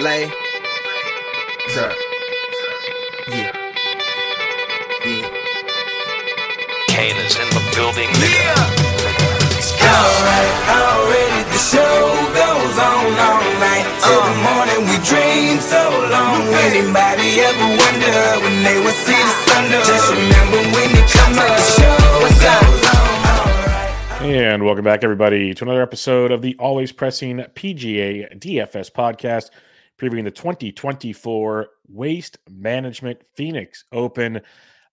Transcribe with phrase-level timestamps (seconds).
[0.00, 0.32] Lay.
[1.68, 1.92] Sir.
[3.28, 3.52] Yeah.
[5.04, 5.28] Yeah.
[6.88, 8.56] Kane is in the building, nigga.
[9.84, 13.84] Alright, already the show goes on all night.
[14.00, 16.48] Till the morning we dream so long.
[16.48, 19.68] Anybody ever wonder when they would see the sun?
[19.84, 24.24] Just remember when it comes up, the show goes on.
[24.30, 29.50] And welcome back, everybody, to another episode of the Always Pressing PGA DFS podcast,
[30.00, 34.40] previewing the 2024 Waste Management Phoenix Open.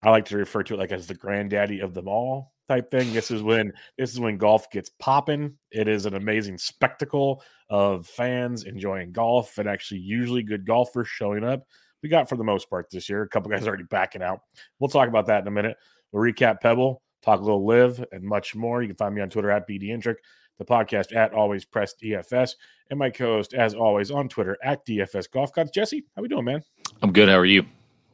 [0.04, 3.14] I like to refer to it like as the granddaddy of them all type thing.
[3.14, 5.54] This is when this is when golf gets popping.
[5.72, 11.46] It is an amazing spectacle of fans enjoying golf and actually usually good golfers showing
[11.46, 11.64] up.
[12.04, 13.22] We got for the most part this year.
[13.24, 14.42] A couple guys already backing out.
[14.80, 15.78] We'll talk about that in a minute.
[16.12, 18.82] We'll recap Pebble, talk a little LIV, and much more.
[18.82, 20.16] You can find me on Twitter at bdentrek,
[20.58, 22.56] the podcast at Always Press DFS,
[22.90, 25.72] and my co-host, as always, on Twitter at DFS Golf Gods.
[25.72, 26.62] Jesse, how we doing, man?
[27.02, 27.30] I'm good.
[27.30, 27.66] How are you?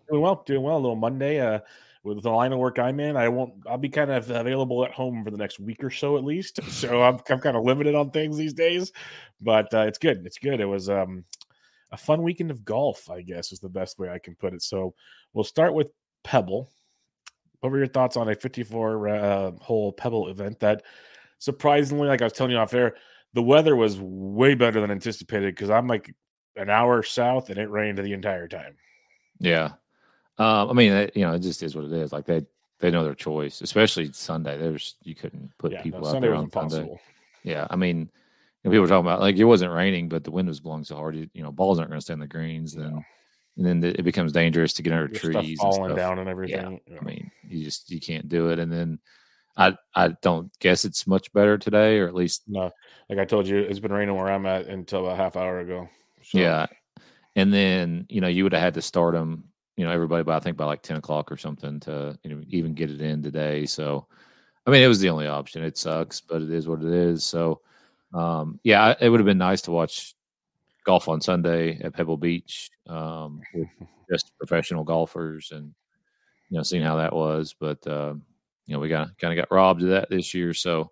[0.10, 0.78] Doing well, doing well.
[0.78, 1.40] A little Monday.
[1.40, 1.60] Uh,
[2.04, 3.54] with the line of work I'm in, I won't.
[3.66, 6.60] I'll be kind of available at home for the next week or so at least.
[6.70, 8.92] So I'm, I'm kind of limited on things these days,
[9.40, 10.26] but uh, it's good.
[10.26, 10.60] It's good.
[10.60, 11.24] It was um,
[11.92, 14.62] a fun weekend of golf, I guess, is the best way I can put it.
[14.62, 14.94] So
[15.34, 15.92] we'll start with
[16.24, 16.70] Pebble.
[17.62, 20.84] What were your thoughts on a 54 uh, hole Pebble event that
[21.40, 22.96] surprisingly, like I was telling you off air,
[23.34, 26.14] the weather was way better than anticipated because I'm like
[26.56, 28.76] an hour south and it rained the entire time.
[29.40, 29.72] Yeah.
[30.38, 32.12] Um, I mean, it, you know, it just is what it is.
[32.12, 32.46] Like they
[32.80, 34.58] they know their choice, especially Sunday.
[34.58, 37.00] There's you couldn't put Yeah, people no, out Sunday there on Sunday.
[37.44, 38.10] Yeah, I mean,
[38.64, 41.16] people were talking about like it wasn't raining, but the wind was blowing so hard.
[41.16, 43.04] You, you know, balls aren't going to stay in the greens, then No.
[43.58, 45.98] and then it becomes dangerous to get under Your trees, and falling stuff.
[45.98, 46.80] down and everything.
[47.00, 48.60] I mean, you just you can't do it.
[48.60, 49.00] And then
[49.58, 52.72] I I don't guess it's much better today, or at least No,
[53.10, 55.88] like I told you, it's been raining where I'm at until a half hour ago.
[56.24, 56.66] So, Yeah.
[57.36, 59.46] And then, you know, you would have had to start them,
[59.76, 62.42] you know, everybody by I think by like 10 o'clock or something to you know
[62.50, 63.66] even get it in today.
[63.66, 64.08] So
[64.66, 65.64] I mean it was the only option.
[65.64, 67.24] It sucks, but it is what it is.
[67.24, 67.62] So
[68.14, 70.16] um yeah, I- it would have been nice to watch
[70.86, 73.68] golf on Sunday at Pebble Beach, um, with
[74.12, 75.74] just professional golfers and
[76.50, 77.56] you know, seeing how that was.
[77.60, 78.16] But uh,
[78.66, 80.54] you know, we got kind of got robbed of that this year.
[80.54, 80.92] So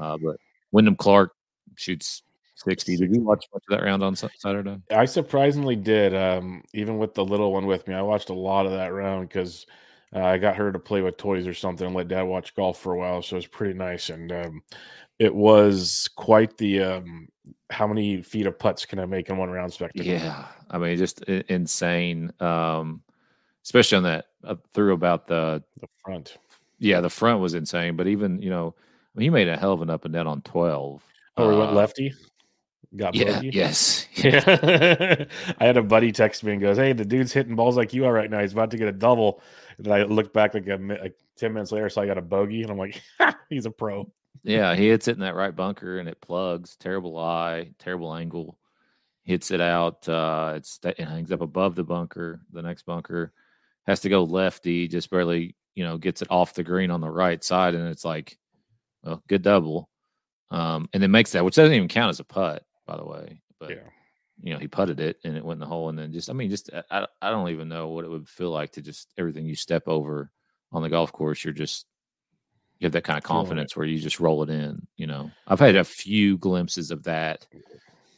[0.00, 0.36] uh but
[0.72, 1.32] Wyndham Clark
[1.76, 2.22] shoots
[2.56, 2.96] 60.
[2.96, 4.80] Did you watch much of that round on Saturday?
[4.90, 6.14] I surprisingly did.
[6.14, 9.28] Um, even with the little one with me, I watched a lot of that round
[9.28, 9.66] because
[10.14, 12.78] uh, I got her to play with toys or something and let dad watch golf
[12.80, 13.22] for a while.
[13.22, 14.10] So it was pretty nice.
[14.10, 14.62] And um,
[15.18, 17.28] it was quite the um,
[17.70, 20.06] how many feet of putts can I make in one round spectacle?
[20.06, 22.32] Yeah, I mean, just insane.
[22.40, 23.02] Um,
[23.64, 26.38] especially on that uh, through about the The front.
[26.78, 27.96] Yeah, the front was insane.
[27.96, 28.74] But even you know,
[29.18, 31.02] he made a hell of an up and down on twelve.
[31.36, 32.12] Oh, we went Uh, lefty.
[32.96, 33.50] Got Yeah, bogey?
[33.52, 34.44] yes, Yeah.
[35.58, 38.04] I had a buddy text me and goes, Hey, the dude's hitting balls like you
[38.06, 38.40] are right now.
[38.40, 39.42] He's about to get a double.
[39.78, 42.62] And I looked back like a like 10 minutes later, so I got a bogey.
[42.62, 43.02] And I'm like,
[43.50, 44.08] he's a pro.
[44.44, 44.76] yeah.
[44.76, 46.76] He hits it in that right bunker and it plugs.
[46.76, 48.58] Terrible eye, terrible angle.
[49.24, 50.08] Hits it out.
[50.08, 52.42] Uh, it's it hangs up above the bunker.
[52.52, 53.32] The next bunker
[53.88, 54.86] has to go lefty.
[54.86, 58.04] Just barely, you know, gets it off the green on the right side, and it's
[58.04, 58.38] like,
[59.02, 59.88] well, good double.
[60.50, 63.40] Um, and then makes that, which doesn't even count as a putt, by the way.
[63.58, 63.88] But Yeah.
[64.40, 65.88] you know, he putted it and it went in the hole.
[65.88, 68.50] And then just, I mean, just, I- I, don't even know what it would feel
[68.50, 70.30] like to just everything you step over
[70.72, 71.44] on the golf course.
[71.44, 71.86] You're just,
[72.78, 74.86] you have that kind of confidence where you just roll it in.
[74.96, 77.46] You know, I've had a few glimpses of that,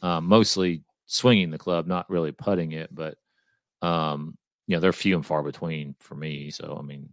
[0.01, 3.17] um, mostly swinging the club, not really putting it, but,
[3.81, 6.49] um, you know, they're few and far between for me.
[6.49, 7.09] So, I mean,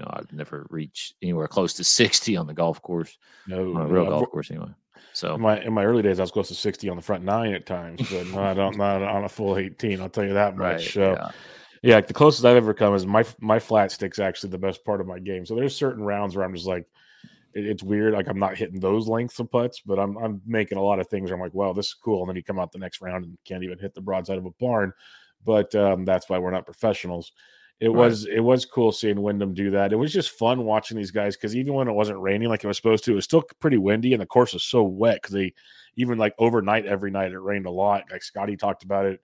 [0.00, 3.82] you know, I've never reached anywhere close to 60 on the golf course, No, on
[3.82, 4.70] a real no, golf course anyway.
[5.12, 7.24] So, In my in my early days, I was close to 60 on the front
[7.24, 10.00] nine at times, but not on not on a full 18.
[10.00, 10.64] I'll tell you that much.
[10.64, 10.80] right.
[10.80, 11.30] So yeah.
[11.82, 15.00] yeah, the closest I've ever come is my my flat stick's actually the best part
[15.00, 15.44] of my game.
[15.44, 16.86] So there's certain rounds where I'm just like,
[17.54, 18.14] it- it's weird.
[18.14, 21.08] Like I'm not hitting those lengths of putts, but I'm I'm making a lot of
[21.08, 21.28] things.
[21.30, 22.20] Where I'm like, wow, this is cool.
[22.22, 24.46] And then you come out the next round and can't even hit the broadside of
[24.46, 24.92] a barn.
[25.44, 27.32] But um, that's why we're not professionals.
[27.80, 27.96] It Right.
[27.96, 29.92] was it was cool seeing Wyndham do that.
[29.92, 32.66] It was just fun watching these guys because even when it wasn't raining like it
[32.68, 35.32] was supposed to, it was still pretty windy and the course was so wet because
[35.34, 35.54] they
[35.96, 38.04] even like overnight every night it rained a lot.
[38.10, 39.20] Like Scotty talked about it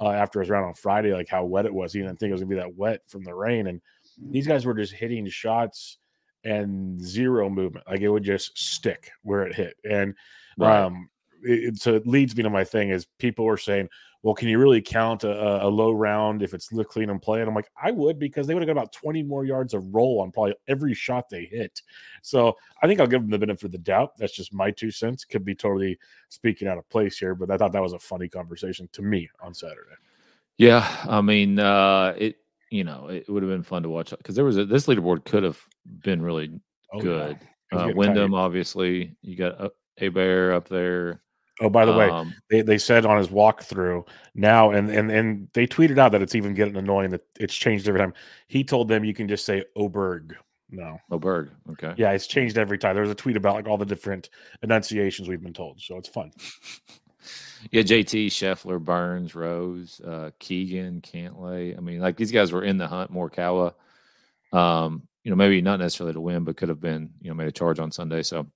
[0.00, 1.92] uh, after his round on Friday, like how wet it was.
[1.92, 3.68] He didn't think it was gonna be that wet from the rain.
[3.68, 3.80] And
[4.30, 5.98] these guys were just hitting shots
[6.44, 7.86] and zero movement.
[7.88, 9.76] Like it would just stick where it hit.
[9.88, 10.14] And
[10.58, 10.76] Right.
[10.80, 11.08] um
[11.44, 13.88] it, it- so it leads me to my thing is people were saying,
[14.22, 17.40] well, can you really count a, a low round if it's look clean and play?
[17.40, 19.92] And I'm like, I would because they would have got about 20 more yards of
[19.92, 21.82] roll on probably every shot they hit.
[22.22, 24.16] So I think I'll give them the benefit of the doubt.
[24.16, 25.24] That's just my two cents.
[25.24, 25.98] Could be totally
[26.28, 29.28] speaking out of place here, but I thought that was a funny conversation to me
[29.40, 29.96] on Saturday.
[30.58, 32.36] Yeah, I mean, uh, it
[32.70, 35.24] you know it would have been fun to watch because there was a, this leaderboard
[35.24, 35.58] could have
[36.02, 36.60] been really
[36.92, 37.38] Oh, good.
[37.72, 38.36] Was Uh, Wyndham, tight.
[38.36, 41.22] obviously, you got uh, a bear up there.
[41.60, 45.48] Oh, by the way, Um, they, they said on his walkthrough now, and, and and
[45.52, 48.14] they tweeted out that it's even getting annoying that it's changed every time.
[48.48, 50.34] He told them you can just say Oberg.
[50.70, 50.98] No.
[51.10, 51.50] Oberg.
[51.72, 51.92] Okay.
[51.98, 52.94] Yeah, it's changed every time.
[52.94, 54.30] There was a tweet about like all the different
[54.62, 55.80] enunciations we've been told.
[55.80, 56.32] So it's fun.
[57.70, 61.76] Yeah, JT, Scheffler, Burns, Rose, uh, Keegan, Cantlay.
[61.76, 63.12] I mean, like these guys were in the hunt.
[63.12, 63.74] Morikawa,
[64.52, 67.46] um, you know, maybe not necessarily to win, but could have been, you know, made
[67.46, 68.22] a charge on Sunday.
[68.24, 68.48] So,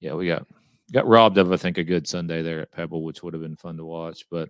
[0.00, 0.46] yeah, we got
[0.92, 3.56] got robbed of, I think, a good Sunday there at Pebble, which would have been
[3.56, 4.24] fun to watch.
[4.30, 4.48] But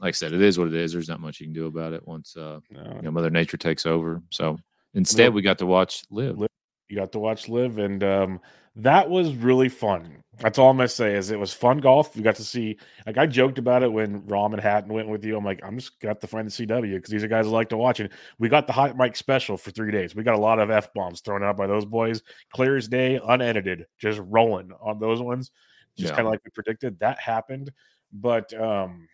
[0.00, 0.92] like I said, it is what it is.
[0.92, 2.92] There's not much you can do about it once uh, No.
[2.96, 4.22] you know Mother Nature takes over.
[4.30, 4.58] So
[4.94, 6.38] instead, we got to watch live.
[6.38, 6.48] Liv.
[6.88, 8.40] You got to watch LIV, and um,
[8.76, 10.22] that was really fun.
[10.38, 12.12] That's all I'm gonna say is it was fun golf.
[12.14, 15.24] You got to see, like I joked about it when Rahm and Hatton went with
[15.24, 15.36] you.
[15.36, 17.68] I'm like, I'm just have to find the CW because these are guys I like
[17.70, 17.98] to watch.
[18.00, 18.08] And
[18.38, 20.14] we got the hot mic special for three days.
[20.14, 23.20] We got a lot of f bombs thrown out by those boys, clear as day,
[23.26, 25.50] unedited, just rolling on those ones,
[25.96, 26.16] just Yeah.
[26.16, 26.98] kind of like we predicted.
[27.00, 27.72] That happened,
[28.12, 29.08] but um,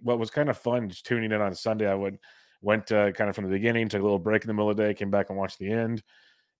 [0.00, 2.18] what was kind of fun just tuning in on Sunday, I would
[2.60, 4.76] went uh, kind of from the beginning, took a little break in the middle of
[4.76, 6.02] the day, came back and watched the end,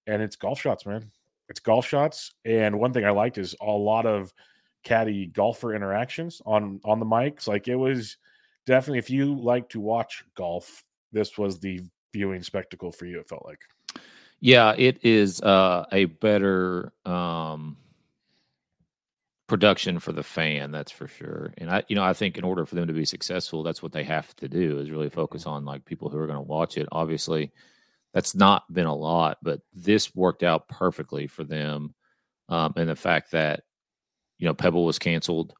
[0.08, 1.10] and it's golf shots, man.
[1.49, 4.32] It's golf shots, and one thing I liked is a lot of
[4.82, 7.46] caddy golfer interactions on on the mics.
[7.46, 8.16] Like it was
[8.66, 11.81] definitely, if you like to watch golf, this was the
[12.12, 13.20] viewing spectacle for you.
[13.20, 13.60] It felt like.
[14.40, 17.76] Yeah, it is uh, a better um,
[19.49, 21.52] production for the fan, that's for sure.
[21.58, 23.93] And I, you know, I think in order for them to be successful, that's what
[23.93, 26.76] they have to do is really focus on like people who are going to watch
[26.78, 26.87] it.
[26.93, 27.50] Obviously,
[28.14, 31.94] that's not been a lot, but this worked out perfectly for them.
[32.49, 33.62] Um, and the fact that
[34.38, 35.55] you know Pebble was canceled.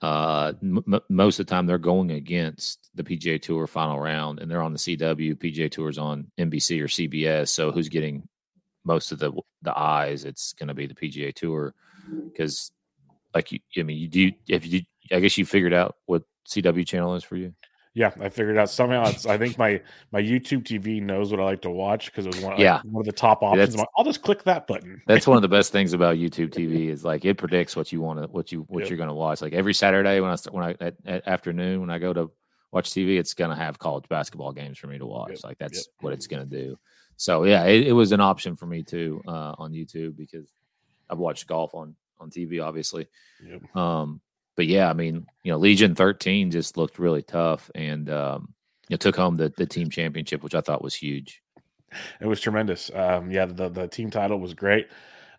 [0.00, 4.50] Uh, m- most of the time they're going against the PGA Tour final round, and
[4.50, 5.36] they're on the CW.
[5.36, 7.50] PGA Tour's on NBC or CBS.
[7.50, 8.26] So who's getting
[8.84, 10.24] most of the the eyes?
[10.24, 11.74] It's going to be the PGA Tour
[12.32, 12.72] because,
[13.34, 14.32] like you, I mean, you do.
[14.48, 17.54] If you, I guess you figured out what CW channel is for you.
[17.94, 19.06] Yeah, I figured out somehow.
[19.06, 19.80] It's I think my
[20.12, 23.02] my YouTube TV knows what I like to watch because it was one, like, one
[23.02, 23.76] of the top options.
[23.76, 25.02] Like, I'll just click that button.
[25.06, 28.00] That's one of the best things about YouTube TV is like it predicts what you
[28.00, 29.42] want to, what you, what you're going to watch.
[29.42, 32.30] Like every Saturday when I when I at, at afternoon when I go to
[32.70, 35.32] watch TV, it's going to have college basketball games for me to watch.
[35.32, 35.44] Yep.
[35.44, 35.86] Like that's Yep.
[36.00, 36.78] what it's going to do.
[37.18, 40.48] So yeah, it, it was an option for me too uh, on YouTube because
[41.10, 43.06] I've watched golf on on TV, obviously.
[43.46, 43.76] Yep.
[43.76, 44.20] Um,
[44.56, 48.54] but yeah, I mean, you know, Legion 13 just looked really tough and um,
[48.88, 51.42] you know, took home the the team championship, which I thought was huge.
[52.20, 52.90] It was tremendous.
[52.94, 54.88] Um, yeah, the the team title was great.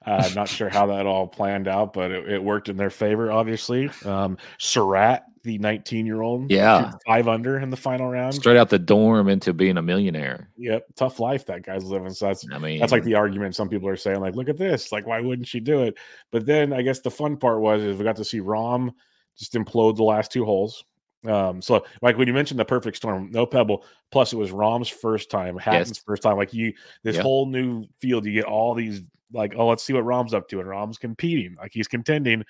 [0.06, 3.32] Uh, not sure how that all planned out, but it, it worked in their favor.
[3.32, 6.92] Obviously, um, Surratt, the 19 year old, Yeah.
[7.06, 8.34] five under in the final round.
[8.36, 10.50] Straight out the dorm into being a millionaire.
[10.58, 12.12] Yep, tough life that guy's living.
[12.12, 14.58] So that's I mean, that's like the argument some people are saying, like, look at
[14.58, 15.98] this, like, why wouldn't she do it?
[16.32, 18.94] But then I guess the fun part was is we got to see Rahm
[19.38, 20.84] just implode the last two holes.
[21.26, 24.90] Um, so like when you mentioned the perfect storm, no pebble, plus it was Rahm's
[24.90, 26.04] first time, Hatton's Yes.
[26.06, 26.36] first time.
[26.36, 26.74] Like you,
[27.04, 27.24] this Yep.
[27.24, 29.02] whole new field, you get all these
[29.34, 32.44] like, oh, let's see what Rahm's up to, and Rahm's competing, like he's contending.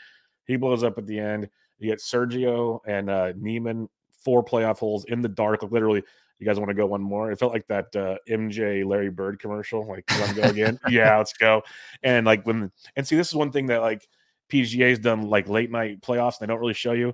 [0.45, 1.49] He blows up at the end.
[1.79, 3.89] You get Sergio and uh, Niemann,
[4.23, 5.63] four playoff holes in the dark.
[5.63, 6.03] Like literally,
[6.39, 7.31] you guys want to go one more?
[7.31, 9.87] It felt like that uh, MJ Larry Bird commercial.
[9.87, 10.79] Like, you want go again?
[10.89, 11.63] yeah, let's go.
[12.03, 14.07] And like when and see, this is one thing that like
[14.51, 16.39] PGA's done like late night playoffs.
[16.39, 17.13] They don't really show you.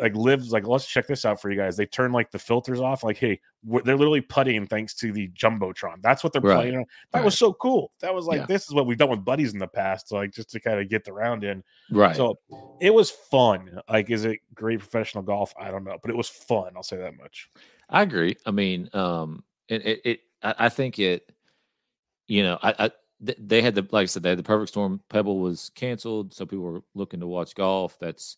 [0.00, 1.76] Like lives like let's check this out for you guys.
[1.76, 3.02] They turn like the filters off.
[3.04, 6.02] Like, hey, we're, they're literally putting thanks to the jumbotron.
[6.02, 6.56] That's what they're Right.
[6.56, 6.76] playing.
[6.76, 6.84] on.
[7.12, 7.92] That was so cool.
[8.00, 8.46] That was like Yeah.
[8.46, 10.08] this is what we've done with buddies in the past.
[10.08, 11.62] So like just to kind of get the round in.
[11.90, 12.16] right.
[12.16, 12.38] So
[12.80, 13.80] it was fun.
[13.88, 15.52] Like, is it great professional golf?
[15.60, 16.72] I don't know, but it was fun.
[16.76, 17.50] I'll say that much.
[17.88, 18.36] I agree.
[18.46, 21.30] I mean, um, it, it, it I, I think it,
[22.26, 22.90] you know, I, I,
[23.38, 25.00] they had the, like I said, they had the perfect storm.
[25.08, 26.34] Pebble was canceled.
[26.34, 27.96] So people were looking to watch golf.
[28.00, 28.36] That's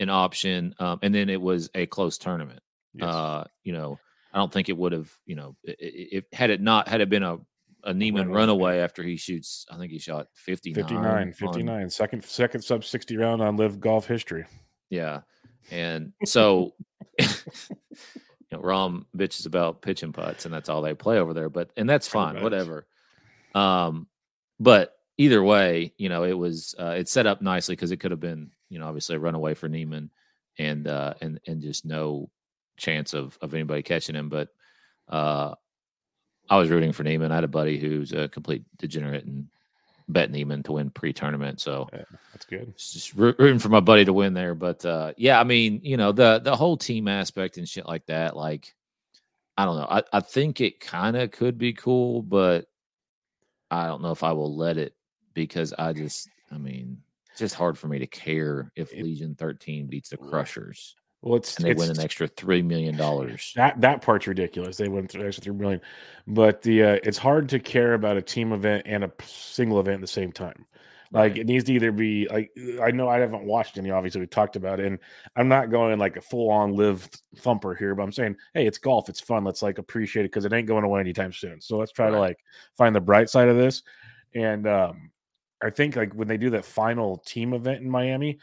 [0.00, 0.74] an option.
[0.78, 2.60] Um, and then it was a close tournament.
[2.94, 3.08] Yes.
[3.08, 3.98] Uh, you know,
[4.32, 7.22] I don't think it would have, you know, if had it not, had it been
[7.22, 7.38] a,
[7.84, 8.80] a Niemann Runaway.
[8.80, 10.82] after he shoots, I think he shot 59.
[10.82, 14.44] 59, on- 59, second second sub 60 round on LIV golf history.
[14.90, 15.20] Yeah.
[15.70, 16.74] And so,
[17.18, 17.26] you
[18.52, 21.48] know, Rahm bitches about pitching putts, and that's all they play over there.
[21.48, 22.86] But and that's fine, whatever.
[23.54, 24.06] Um,
[24.60, 28.10] but either way, you know, it was uh, it set up nicely because it could
[28.10, 30.10] have been, you know, obviously a runaway for Niemann,
[30.58, 32.30] and uh, and and just no
[32.76, 34.28] chance of of anybody catching him.
[34.28, 34.48] But
[35.08, 35.54] uh,
[36.48, 37.32] I was rooting for Niemann.
[37.32, 39.48] I had a buddy who's a complete degenerate and
[40.08, 41.60] bet Niemann to win pre-tournament.
[41.60, 42.76] So Yeah, that's good.
[42.76, 44.54] just roo- rooting for my buddy to win there.
[44.54, 48.06] But uh, yeah, I mean, you know, the the whole team aspect and shit like
[48.06, 48.36] that.
[48.36, 48.74] Like,
[49.56, 49.88] I don't know.
[49.88, 52.66] I, I think it kind of could be cool, but
[53.70, 54.94] I don't know if I will let it
[55.36, 56.98] because I just, I mean,
[57.30, 61.36] it's just hard for me to care if It- Legion 13 beats the Crushers Well,
[61.36, 63.52] it's and they it's, win an extra three million dollars.
[63.54, 64.76] that that part's ridiculous.
[64.76, 65.80] They win through extra three million,
[66.26, 69.96] but the uh, it's hard to care about a team event and a single event
[69.96, 70.66] at the same time.
[71.12, 71.38] Like Right.
[71.40, 72.50] it needs to either be like
[72.82, 73.90] I know I haven't watched any.
[73.90, 74.98] Obviously, we talked about it, and
[75.36, 78.78] I'm not going like a full on LIV thumper here, but I'm saying, hey, it's
[78.78, 79.44] golf, it's fun.
[79.44, 81.60] Let's like appreciate it because it ain't going away anytime soon.
[81.60, 82.38] So let's try to like
[82.76, 83.82] find the bright side of this.
[84.34, 85.10] And um,
[85.66, 88.38] I think like when they do that final team event in Miami,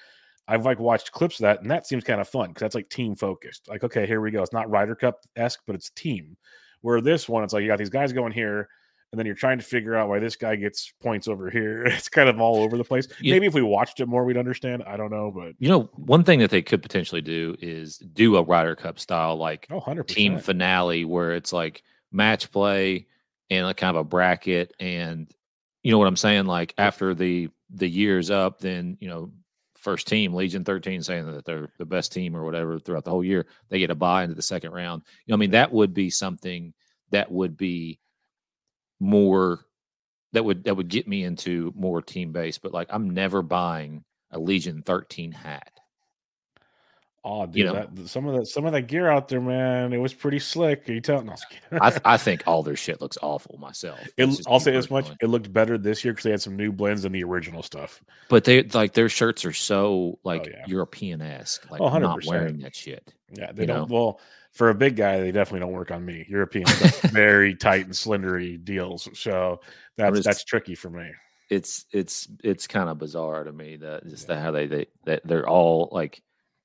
[0.47, 2.89] I've like watched clips of that, and that seems kind of fun because that's like
[2.89, 3.67] team focused.
[3.69, 4.43] Like, okay, here we go.
[4.43, 6.35] It's not Ryder Cup esque, but it's team.
[6.81, 8.67] Where this one, it's like you got these guys going here,
[9.11, 11.85] and then you're trying to figure out why this guy gets points over here.
[11.87, 13.07] It's kind of all over the place.
[13.21, 14.83] You- Maybe if we watched it more, we'd understand.
[14.85, 18.35] I don't know, but You know, one thing that they could potentially do is do
[18.35, 23.07] a Ryder Cup style like oh, 100 team finale where it's like match play
[23.49, 25.31] and like kind of a bracket and
[25.83, 26.45] you know what I'm saying?
[26.45, 29.31] Like after the the year's up then you know
[29.75, 33.23] first team Legion 13 saying that they're the best team or whatever throughout the whole
[33.23, 35.03] year they get a buy into the second round.
[35.25, 36.73] You know I mean that would be something
[37.11, 37.99] that would be
[38.99, 39.65] more
[40.31, 44.03] that would that would get me into more team based but like I'm never buying
[44.31, 45.71] a Legion 13 hat
[47.25, 47.73] Oh, dude, you know.
[47.73, 50.89] that, some of that some of that gear out there, man, it was pretty slick.
[50.89, 51.27] Are you telling?
[51.27, 51.35] No,
[51.71, 51.87] I.
[51.87, 55.09] I, th- I think all their shit looks awful myself It, I'll say this much:
[55.21, 58.03] it looked better this year because they had some new blends than the original stuff.
[58.27, 60.65] But they like their shirts are so oh, like Oh, yeah.
[60.67, 61.69] European esque.
[61.71, 63.13] Like Oh, not wearing that shit.
[63.31, 63.89] Yeah, they don't.
[63.89, 63.95] know?
[63.95, 64.19] Well,
[64.51, 66.25] for a big guy, they definitely don't work on me.
[66.27, 69.61] European got very tight and slendery deals, so
[69.95, 71.09] that's just- that's tricky for me.
[71.49, 75.21] It's it's it's kind of bizarre to me that just the, how they they that
[75.25, 76.21] they're all like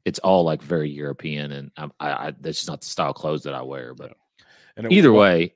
[0.08, 3.16] it's all like very European and I'm, I, I that's just not the style of
[3.16, 3.94] clothes that I wear.
[3.94, 4.16] But
[4.76, 5.54] And either was- way,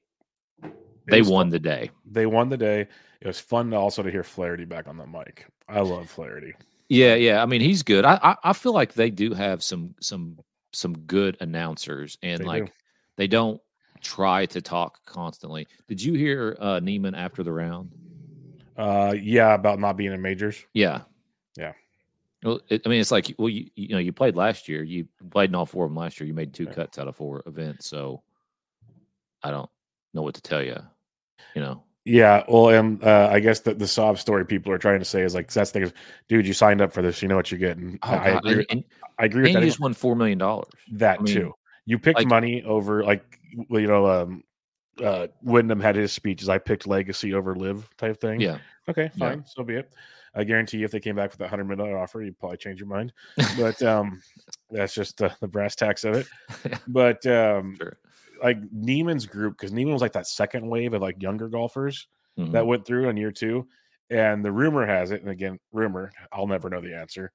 [1.08, 1.90] they was won the day.
[2.04, 2.86] They won the day.
[3.20, 5.46] It was fun to also to hear Feherty back on the mic.
[5.68, 6.52] I love Feherty.
[6.88, 7.42] Yeah, yeah.
[7.42, 8.04] I mean, he's good.
[8.04, 10.38] I, I I feel like they do have some some
[10.72, 12.48] some good announcers, and They do.
[12.48, 12.72] like
[13.16, 13.60] they don't
[14.00, 15.66] try to talk constantly.
[15.88, 17.92] Did you hear uh Niemann after the round?
[18.76, 20.64] Uh, yeah, about not being in majors.
[20.74, 21.02] Yeah.
[21.56, 21.72] Yeah.
[22.42, 24.82] Well, it, I mean, it's like well, you you know, you played last year.
[24.82, 26.26] You played in all four of them last year.
[26.26, 26.72] You made two Yeah.
[26.72, 27.86] cuts out of four events.
[27.86, 28.22] So
[29.42, 29.70] I don't
[30.14, 30.76] know what to tell you.
[31.54, 34.98] You know, Yeah, well, and uh, I guess that the sob story people are trying
[35.00, 35.92] to say is like that's the thing is,
[36.28, 37.98] dude, you signed up for this, you know what you're getting.
[38.02, 38.52] oh, I, I agree.
[38.52, 38.84] and, and,
[39.18, 39.60] I agree with and that.
[39.62, 40.68] you just won four million dollars.
[40.92, 41.54] that I mean, too.
[41.86, 44.44] You picked like- money over like you know, um,
[45.02, 46.48] uh, Wyndham had his speeches.
[46.48, 48.40] I picked legacy over LIV type thing.
[48.40, 48.58] Yeah,
[48.88, 49.28] Okay, Yeah.
[49.30, 49.44] fine.
[49.46, 49.92] So be it.
[50.34, 52.56] I guarantee you, if they came back with a hundred million dollar offer, you'd probably
[52.58, 53.12] change your mind.
[53.58, 54.22] But um,
[54.70, 56.26] that's just uh, the brass tacks of it.
[56.88, 57.98] But um, sure.
[58.42, 62.08] like Niemann's group, because Niemann was like that second wave of like younger golfers
[62.38, 62.52] Mhm.
[62.52, 63.66] that went through in year two.
[64.08, 67.32] And the rumor has it, and again, rumor, I'll never know the answer,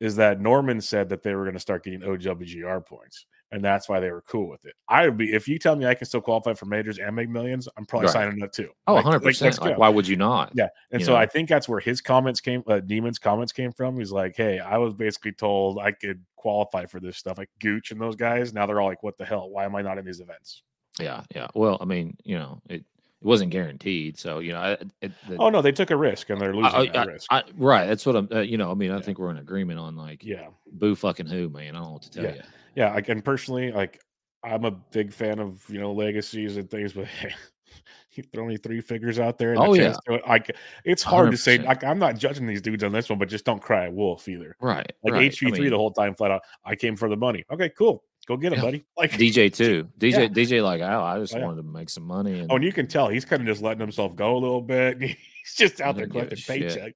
[0.00, 3.26] is that Norman said that they were going to start getting OWGR points.
[3.52, 4.74] And that's why they were cool with it.
[4.88, 7.28] I would be, if you tell me I can still qualify for majors and make
[7.28, 8.12] millions, I'm probably Right.
[8.14, 8.70] signing up too.
[8.86, 9.60] Oh, 100 like, percent.
[9.60, 10.52] Like, why would you not?
[10.54, 10.68] Yeah.
[10.90, 11.18] And you so know?
[11.18, 13.98] I think that's where his comments came, uh, Niemann's comments came from.
[13.98, 17.36] He's like, hey, I was basically told I could qualify for this stuff.
[17.38, 19.50] Like Gooch and those guys, now they're all like, what the hell?
[19.50, 20.62] Why am I not in these events?
[20.98, 21.48] Yeah, yeah.
[21.54, 22.84] Well, I mean, you know, it
[23.20, 26.30] it wasn't guaranteed, so you know, I, it, the, Oh, no, they took a risk
[26.30, 27.30] and they're losing I- that I- risk.
[27.56, 27.86] Right.
[27.86, 28.28] That's what I'm.
[28.32, 29.02] Uh, you know, I mean, I Yeah.
[29.02, 30.48] think we're in agreement on like, yeah.
[30.72, 31.76] boo fucking who, man.
[31.76, 32.34] I don't know what to tell Yeah.
[32.34, 32.40] you.
[32.74, 34.00] Yeah, I can personally like
[34.44, 37.32] I'm a big fan of you know legacies and things, but hey,
[38.12, 39.52] you throw me three figures out there.
[39.52, 41.58] And Oh, chance to- like it's hard to say.
[41.58, 44.56] Like I'm not judging these dudes on this one, but just don't cry wolf either.
[44.60, 44.90] Right.
[45.04, 45.30] Like right.
[45.32, 46.42] HV3 I mean, the whole time flat out.
[46.64, 47.44] I came for the money.
[47.52, 48.04] Okay, cool.
[48.28, 48.62] Go get it, Yeah.
[48.62, 48.84] buddy.
[48.96, 49.88] Like DJ too.
[49.98, 50.28] DJ Yeah.
[50.28, 51.44] DJ like, oh, I just Oh, yeah.
[51.46, 52.40] wanted to make some money.
[52.40, 54.60] And Oh, and you can tell he's kind of just letting himself go a little
[54.62, 55.00] bit.
[55.44, 56.92] He's just out there Doesn't give a collecting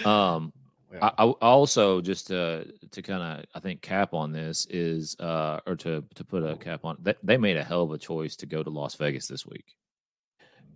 [0.00, 0.06] paychecks.
[0.06, 0.50] um,
[0.94, 1.10] Yeah.
[1.18, 5.60] I, I also just to to kind of I think cap on this is uh
[5.66, 8.36] or to to put a cap on they, they made a hell of a choice
[8.36, 9.74] to go to Las Vegas this week.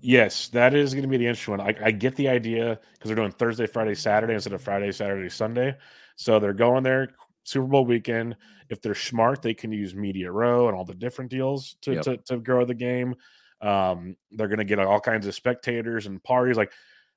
[0.01, 1.61] Yes, that is going to be the interesting one.
[1.61, 5.29] I, I get the idea because they're doing Thursday, Friday, Saturday instead of Friday, Saturday,
[5.29, 5.77] Sunday.
[6.15, 7.09] So they're going there
[7.45, 8.37] Super Bowl weekend.
[8.69, 12.03] If they're smart, they can use Media Row and all the different deals to Yep.
[12.05, 13.15] to, to grow the game.
[13.61, 16.57] Um, they're going to get all kinds of spectators and parties.
[16.57, 16.73] Like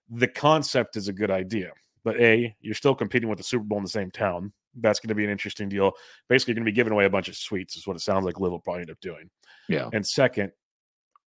[0.10, 1.72] the concept is a good idea,
[2.04, 4.52] but a you're still competing with the Super Bowl in the same town.
[4.76, 5.92] That's going to be an interesting deal.
[6.30, 8.40] Basically, going to be giving away a bunch of suites, is what it sounds like
[8.40, 9.30] Liv will probably end up doing.
[9.68, 9.90] Yeah.
[9.94, 10.52] And second,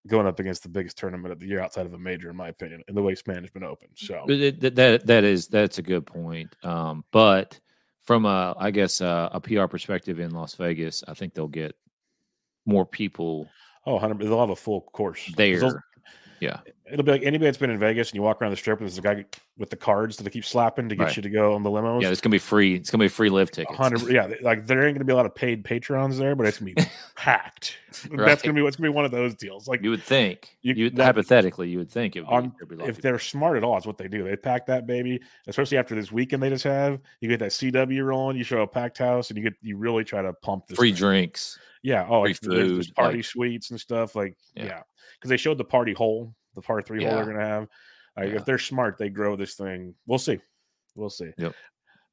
[0.07, 2.49] going up against the biggest tournament of the year outside of a major, in my
[2.49, 3.89] opinion, in the Waste Management Open.
[3.95, 6.55] So it- that that is that's a good point.
[6.65, 7.59] Um, but
[8.03, 11.75] from a I guess uh, a PR perspective in Las Vegas, I think they'll get
[12.67, 13.49] more people
[13.87, 15.61] oh, 100, they'll have a full course there.
[15.61, 15.77] those-
[16.41, 16.61] yeah,
[16.91, 18.87] It'll be like anybody that's been in Vegas and you walk around the strip and
[18.87, 19.25] there's a guy
[19.57, 21.17] with the cards that they keep slapping to get Right.
[21.17, 22.03] you to go on the limos.
[22.03, 22.75] yeah, it's gonna be free.
[22.75, 23.77] It's gonna be free LIV tickets.
[23.79, 24.03] hundred.
[24.13, 26.73] Yeah, like there ain't gonna be a lot of paid patrons there, but it's gonna
[26.75, 26.83] be
[27.17, 27.79] packed.
[28.11, 28.27] Right.
[28.27, 29.67] That's gonna be what's gonna be one of those deals.
[29.69, 30.57] Like You would think.
[30.63, 32.89] You- You, that- hypothetically, you would think it would be, on be a lot of
[32.91, 33.11] if people.
[33.11, 34.25] they're smart at all, it's what they do.
[34.25, 36.99] They pack that baby, especially after this weekend they just have.
[37.21, 40.05] You get that CW rolling, you show a packed house, and you get you really
[40.05, 40.99] try to pump this free thing.
[40.99, 41.59] drinks.
[41.83, 42.07] Yeah.
[42.09, 44.15] Oh, free it's, there's, there's food, party like- suites and stuff.
[44.17, 44.65] Like Yeah.
[44.65, 44.83] yeah,
[45.15, 47.69] because they showed the party hole, the par three hole they're gonna have.
[48.17, 48.37] Like Yeah.
[48.37, 49.95] if they're smart, they grow this thing.
[50.07, 50.39] We'll see.
[50.95, 51.31] We'll see.
[51.37, 51.55] Yep.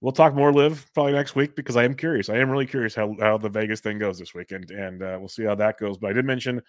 [0.01, 2.27] We'll talk more LIV probably next week because I am curious.
[2.29, 5.27] I am really curious how, how the Vegas thing goes this weekend, and uh, we'll
[5.29, 5.99] see how that goes.
[5.99, 6.59] But I did mention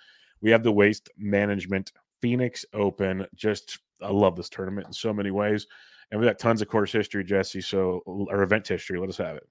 [0.43, 3.27] we have the Waste Management Phoenix Open.
[3.35, 5.67] Just I love this tournament in so many ways,
[6.11, 7.63] and we got tons of course history, Jesse.
[7.63, 8.99] So or event history.
[8.99, 9.49] Let us have it.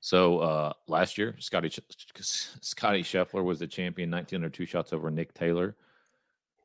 [0.00, 1.70] So uh last year, Scotty
[2.20, 5.76] Scotty Scheffler was the champion, 19 under two shots over Nick Taylor.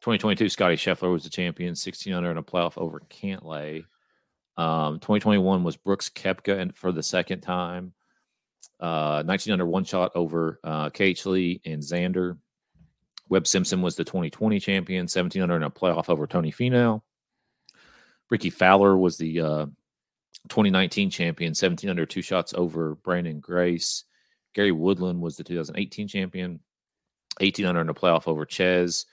[0.02, 3.86] 2022, Scotty Scheffler was the champion, 16 under in a playoff over Cantlay.
[4.58, 7.94] Um, 2021 was Brooks Koepka and for the second time.
[8.80, 10.90] Uh, 19 under one shot over uh,
[11.26, 12.38] Lee and Xander.
[13.30, 17.02] Webb Simpson was the 2020 champion, 17 under in a playoff over Tony Finau.
[18.30, 19.66] Rickie Fowler was the uh,
[20.50, 24.04] 2019 champion, 17 under two shots over Branden Grace.
[24.54, 26.60] Gary Woodland was the 2018 champion,
[27.40, 29.06] 18 under in a playoff over Chez.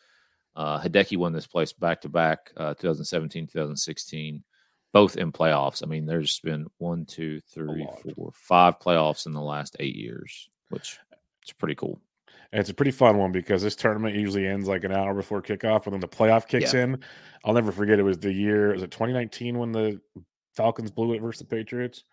[0.55, 4.45] Uh, Hideki won this place back to back, uh, 2017, 2016,
[4.93, 5.83] both in playoffs.
[5.83, 10.49] I mean, there's been one, two, three, four, five playoffs in the last eight years,
[10.69, 10.99] which
[11.43, 12.01] it's pretty cool.
[12.53, 15.41] And it's a pretty fun one because this tournament usually ends like an hour before
[15.41, 17.01] kickoff, and then the playoff kicks in.
[17.45, 20.01] I'll never forget it was the year, was it 2019 when the
[20.55, 22.05] Falcons blew it versus the Patriots?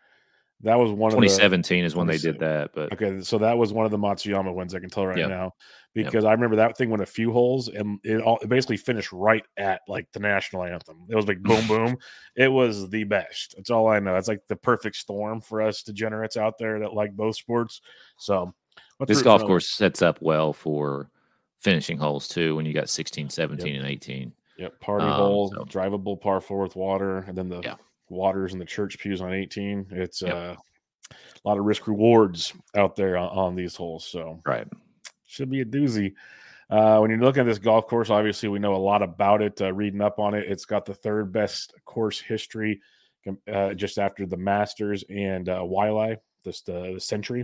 [0.61, 3.57] That was one of the 2017 is when they did that, but Okay, so that
[3.57, 5.29] was one of the Matsuyama wins I can tell right Yep.
[5.29, 5.53] now
[5.95, 6.05] Yep.
[6.07, 9.13] because I remember that thing went a few holes and it all it basically finished
[9.13, 11.05] right at like the national anthem.
[11.09, 11.97] It was like boom boom.
[12.35, 13.53] It was the best.
[13.55, 14.17] That's all I know.
[14.17, 17.79] It's like the perfect storm for us degenerates out there that like both sports.
[18.17, 18.53] So
[19.07, 21.09] this golf course sets up well for
[21.59, 24.33] finishing holes too when you got 16, 17, and 18.
[24.57, 27.75] Yep, party Um, hole, so- drivable par four with water, and then the Yeah.
[28.09, 29.87] Waters and the church pews on 18.
[29.91, 30.33] It's Yep.
[30.35, 30.55] uh,
[31.11, 34.05] a lot of risk rewards out there on, on these holes.
[34.05, 34.67] So Right.
[35.25, 36.13] should be a doozy.
[36.69, 39.59] Uh, when you're looking at this golf course, obviously we know a lot about it.
[39.61, 42.79] Uh, reading up on it, it's got the third best course history,
[43.51, 47.43] uh, just after the Masters and uh, Wiley, this the, the Sentry.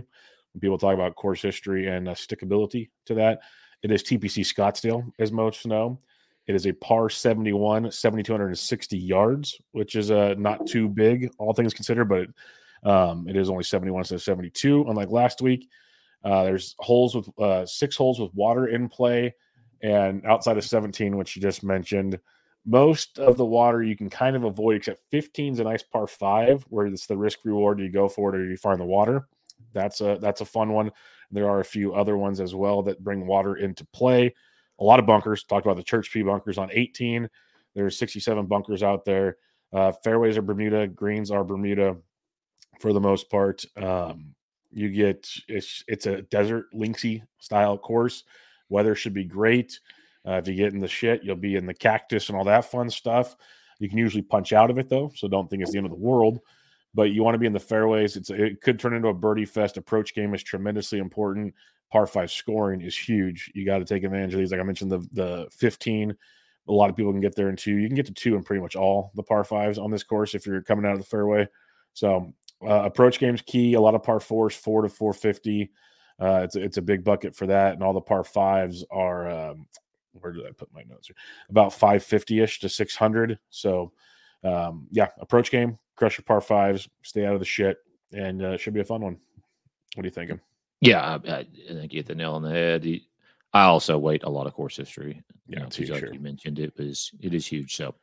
[0.52, 3.40] When people talk about course history and uh, stickability to that,
[3.82, 6.00] it is TPC Scottsdale, as most know.
[6.46, 11.74] It is a par 71, 7,260 yards, which is uh, not too big, all things
[11.74, 12.28] considered, but
[12.88, 15.68] um, it is only 71 instead of 72, unlike last week.
[16.24, 19.34] Uh, there's holes with uh, six holes with water in play,
[19.82, 22.18] and outside of 17, which you just mentioned,
[22.64, 26.06] most of the water you can kind of avoid, except 15 is a nice par
[26.06, 27.78] five, where it's the risk reward.
[27.78, 29.28] Do you go for it or do you find the water?
[29.72, 30.90] That's a that's a fun one.
[31.30, 34.34] There are a few other ones as well that bring water into play.
[34.78, 35.44] A lot of bunkers.
[35.44, 37.28] Talked about the Church Pew bunkers on 18.
[37.74, 39.36] There's 67 bunkers out there.
[39.72, 41.96] Uh, fairways are Bermuda, greens are Bermuda
[42.80, 43.64] for the most part.
[43.76, 44.34] Um,
[44.70, 48.24] you get it's it's a desert linksy style course.
[48.68, 49.78] Weather should be great.
[50.26, 52.70] Uh, if you get in the shit, you'll be in the cactus and all that
[52.70, 53.36] fun stuff.
[53.78, 55.92] You can usually punch out of it though, so don't think it's the end of
[55.92, 56.40] the world.
[56.94, 58.16] But you want to be in the fairways.
[58.16, 59.76] It's it could turn into a birdie fest.
[59.76, 61.54] Approach game is tremendously important.
[61.92, 63.50] Par five scoring is huge.
[63.54, 64.50] You got to take advantage of these.
[64.50, 66.16] Like I mentioned, the the 15.
[66.68, 67.76] A lot of people can get there in two.
[67.76, 70.34] You can get to two in pretty much all the par fives on this course
[70.34, 71.46] if you're coming out of the fairway.
[71.92, 73.74] So uh, approach game's key.
[73.74, 75.70] A lot of par fours, four to four fifty.
[76.18, 79.30] Uh, it's a, it's a big bucket for that, and all the par fives are.
[79.30, 79.66] Um,
[80.12, 81.08] where did I put my notes?
[81.08, 81.16] Here?
[81.50, 83.38] About five fifty ish to six hundred.
[83.50, 83.92] So,
[84.42, 87.78] um, yeah, approach game, crush your par fives, stay out of the shit,
[88.12, 89.18] and uh, should be a fun one.
[89.94, 90.40] What are you thinking?
[90.80, 92.82] Yeah, I, I think you hit the nail on the head.
[92.82, 93.02] The-
[93.52, 95.22] I also wait a lot of course history.
[95.46, 96.12] Yeah, you know, too, because like sure.
[96.12, 97.74] you mentioned it was it is huge.
[97.74, 97.94] So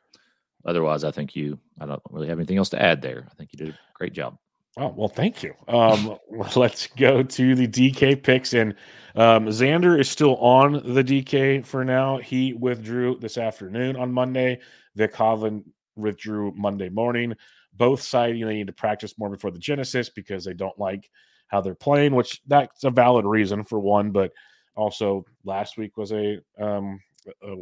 [0.64, 3.26] otherwise, I think you I don't really have anything else to add there.
[3.30, 4.36] I think you did a great job.
[4.76, 5.54] Oh well, thank you.
[5.68, 6.18] Um,
[6.56, 8.74] let's go to the DK picks, and
[9.14, 12.18] um, Xander is still on the DK for now.
[12.18, 14.60] He withdrew this afternoon on Monday.
[14.96, 17.34] Vic Hovland withdrew Monday morning.
[17.72, 21.08] both citing they need to practice more before the Genesis because they don't like
[21.54, 24.10] how they're playing, which that's a valid reason for one.
[24.10, 24.32] But
[24.76, 27.54] also, last week was a um, uh,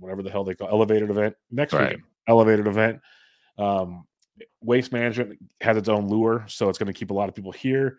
[0.00, 1.34] whatever the hell they call elevated event.
[1.50, 1.92] Next Right.
[1.96, 3.00] week, elevated event.
[3.56, 4.04] Um,
[4.60, 7.52] waste management has its own lure, so it's going to keep a lot of people
[7.52, 7.98] here.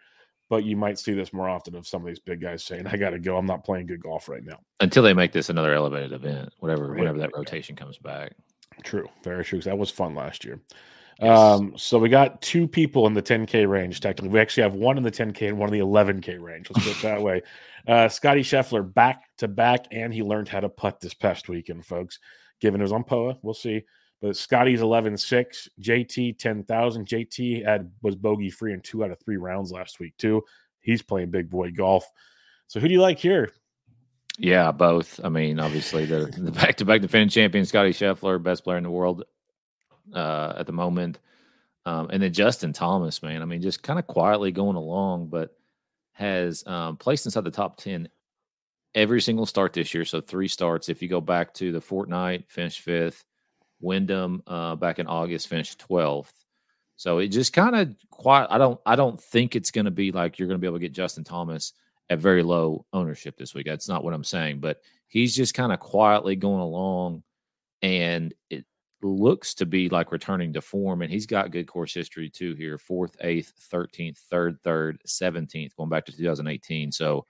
[0.49, 2.97] But you might see this more often of some of these big guys saying, "I
[2.97, 3.37] got to go.
[3.37, 6.87] I'm not playing good golf right now." Until they make this another elevated event, whatever,
[6.89, 6.99] Right.
[6.99, 8.33] whenever that rotation comes back.
[8.83, 9.61] True, very true.
[9.61, 10.59] That was fun last year.
[11.19, 11.37] Yes.
[11.37, 13.99] Um, so we got two people in the 10K range.
[14.01, 16.69] Technically, we actually have one in the 10K and one in the 11K range.
[16.69, 17.41] Let's put it that way.
[17.87, 21.85] Uh, Scotty Scheffler back to back, and he learned how to putt this past weekend,
[21.85, 22.19] folks.
[22.59, 23.81] Given it was on POA, we'll see.
[24.21, 27.07] But Scotty's 11-6, JT 10,000.
[27.07, 30.43] JT had was bogey free in two out of three rounds last week too.
[30.81, 32.05] He's playing big boy golf.
[32.67, 33.51] So who do you like here?
[34.37, 35.21] Yeah, both.
[35.23, 38.83] I mean, obviously the the back to back defending champion Scotty Scheffler, best player in
[38.83, 39.23] the world
[40.13, 41.19] uh, at the moment,
[41.85, 43.41] um, and then Justin Thomas, man.
[43.41, 45.55] I mean, just kind of quietly going along, but
[46.13, 48.09] has um, placed inside the top ten
[48.95, 50.05] every single start this year.
[50.05, 50.89] So three starts.
[50.89, 53.23] If you go back to the Fortinet, finished fifth.
[53.79, 56.33] Wyndham uh, back in August finished twelfth.
[56.95, 58.47] So it just kind of quiet.
[58.49, 58.79] I don't.
[58.87, 60.93] I don't think it's going to be like you're going to be able to get
[60.93, 61.73] Justin Thomas
[62.09, 63.67] at very low ownership this week.
[63.67, 67.21] That's not what I'm saying, but he's just kind of quietly going along,
[67.83, 68.65] and it
[69.01, 71.01] looks to be like returning to form.
[71.01, 75.89] And he's got good course history too here: fourth, eighth, thirteenth, third, third, seventeenth, going
[75.89, 76.91] back to 2018.
[76.91, 77.25] So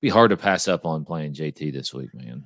[0.00, 2.44] be hard to pass up on playing JT this week, man.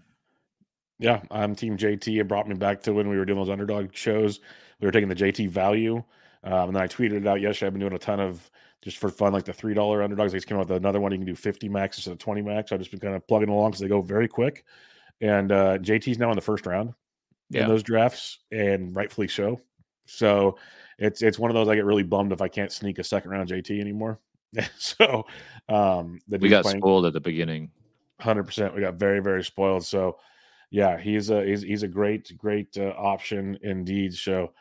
[1.01, 2.21] Yeah, I'm Team JT.
[2.21, 4.41] It brought me back to when we were doing those underdog shows.
[4.81, 6.03] We were taking the JT value.
[6.45, 7.69] Um, and then I tweeted it out yesterday.
[7.69, 8.49] I've been doing a ton of
[8.83, 10.33] just for fun, like the $3 underdogs.
[10.33, 11.13] They just came out with another one.
[11.13, 12.73] You can do 50 max instead of 20 max.
[12.73, 14.65] I've just been kind of plugging along because they go very quick.
[15.21, 16.95] And uh, JT's now in the first round
[17.51, 17.63] Yeah.
[17.63, 19.61] in those drafts, and rightfully so.
[20.07, 20.59] So
[20.99, 23.31] it's it's one of those I get really bummed if I can't sneak a second
[23.31, 24.19] round JT anymore.
[24.79, 25.27] so
[25.69, 27.71] um, We got playing- spoiled at the beginning.
[28.21, 28.75] Hundred percent.
[28.75, 29.85] We got very, very spoiled.
[29.85, 30.19] So,
[30.71, 34.13] yeah, he's a he's, he's a great, great uh, option indeed.
[34.15, 34.53] So,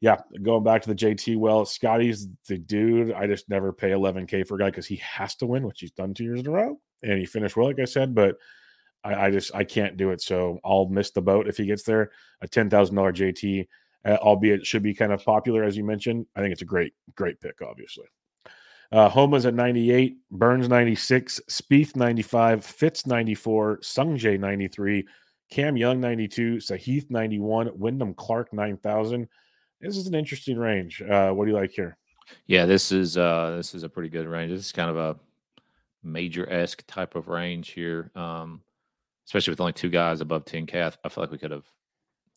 [0.00, 1.36] yeah, going back to the JT.
[1.36, 3.12] Well, Scotty's the dude.
[3.12, 5.90] I just never pay 11k for a guy because he has to win, which he's
[5.90, 8.14] done two years in a row, and he finished well, like I said.
[8.14, 8.36] But
[9.04, 10.20] I, I just I can't do it.
[10.20, 12.10] So I'll miss the boat if he gets there.
[12.42, 13.66] A ten thousand dollar JT,
[14.04, 16.26] uh, albeit should be kind of popular as you mentioned.
[16.36, 18.06] I think it's a great, great pick, obviously.
[18.92, 25.06] Uh, Homa's at 98, Burns 96, Spieth 95, Fitz 94, Sungjae 93,
[25.48, 29.28] Cam Young 92, Sahith 91, Wyndham Clark 9000.
[29.80, 31.02] This is an interesting range.
[31.02, 31.96] Uh, what do you like here?
[32.46, 34.52] Yeah, this is uh this is a pretty good range.
[34.52, 35.16] This is kind of a
[36.02, 38.10] major esque type of range here.
[38.14, 38.60] Um,
[39.26, 40.74] especially with only two guys above 10k.
[40.74, 41.66] I, I feel like we could have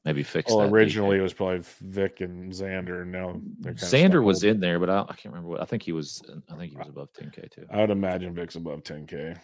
[0.06, 0.74] maybe fixed Well, that.
[0.74, 3.42] originally it was probably Vic and Xander, and now
[3.74, 6.56] Xander was in there, but I, I can't remember what I think he was I
[6.56, 7.66] think he was above 10k too.
[7.72, 9.38] I would imagine Vic's above 10k.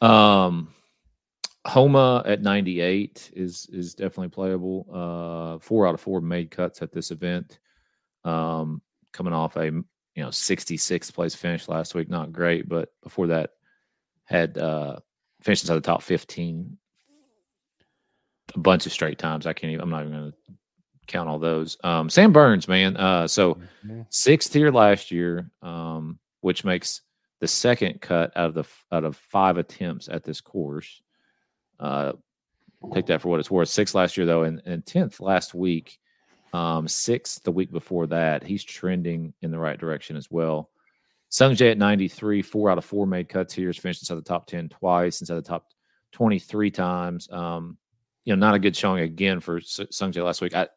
[0.00, 0.72] Um,
[1.66, 4.86] Homa at 98 is is definitely playable.
[4.92, 7.58] Uh, four out of four made cuts at this event.
[8.24, 9.84] Um, coming off a you
[10.16, 13.50] know 66th place finish last week, not great, but before that
[14.24, 14.96] had uh
[15.40, 16.78] finished inside the top 15
[18.54, 19.46] a bunch of straight times.
[19.46, 19.82] I can't even.
[19.82, 20.36] I'm not even going to
[21.06, 21.76] count all those.
[21.84, 22.96] Um, Sam Burns, man.
[22.96, 24.06] Uh, so Mhm.
[24.10, 27.02] sixth here last year, um, which makes
[27.40, 31.02] the second cut out of the out of five attempts at this course.
[31.80, 32.12] Uh,
[32.94, 33.68] take that for what it's worth.
[33.68, 35.98] Sixth last year though, and, and tenth last week.
[36.52, 38.42] Um, sixth the week before that.
[38.44, 40.70] He's trending in the right direction as well.
[41.30, 43.68] Sung Jae at 93, four out of four made cuts here.
[43.68, 45.66] He's finished inside the top 10 twice, inside the top
[46.12, 47.26] 23 times.
[47.32, 47.78] Um,
[48.24, 50.54] you know, not a good showing again for Sung Jae last week.
[50.54, 50.68] I,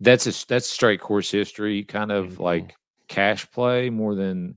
[0.00, 2.38] that's a that's straight course history, kind of Mhm.
[2.40, 2.76] like
[3.08, 4.56] cash play more than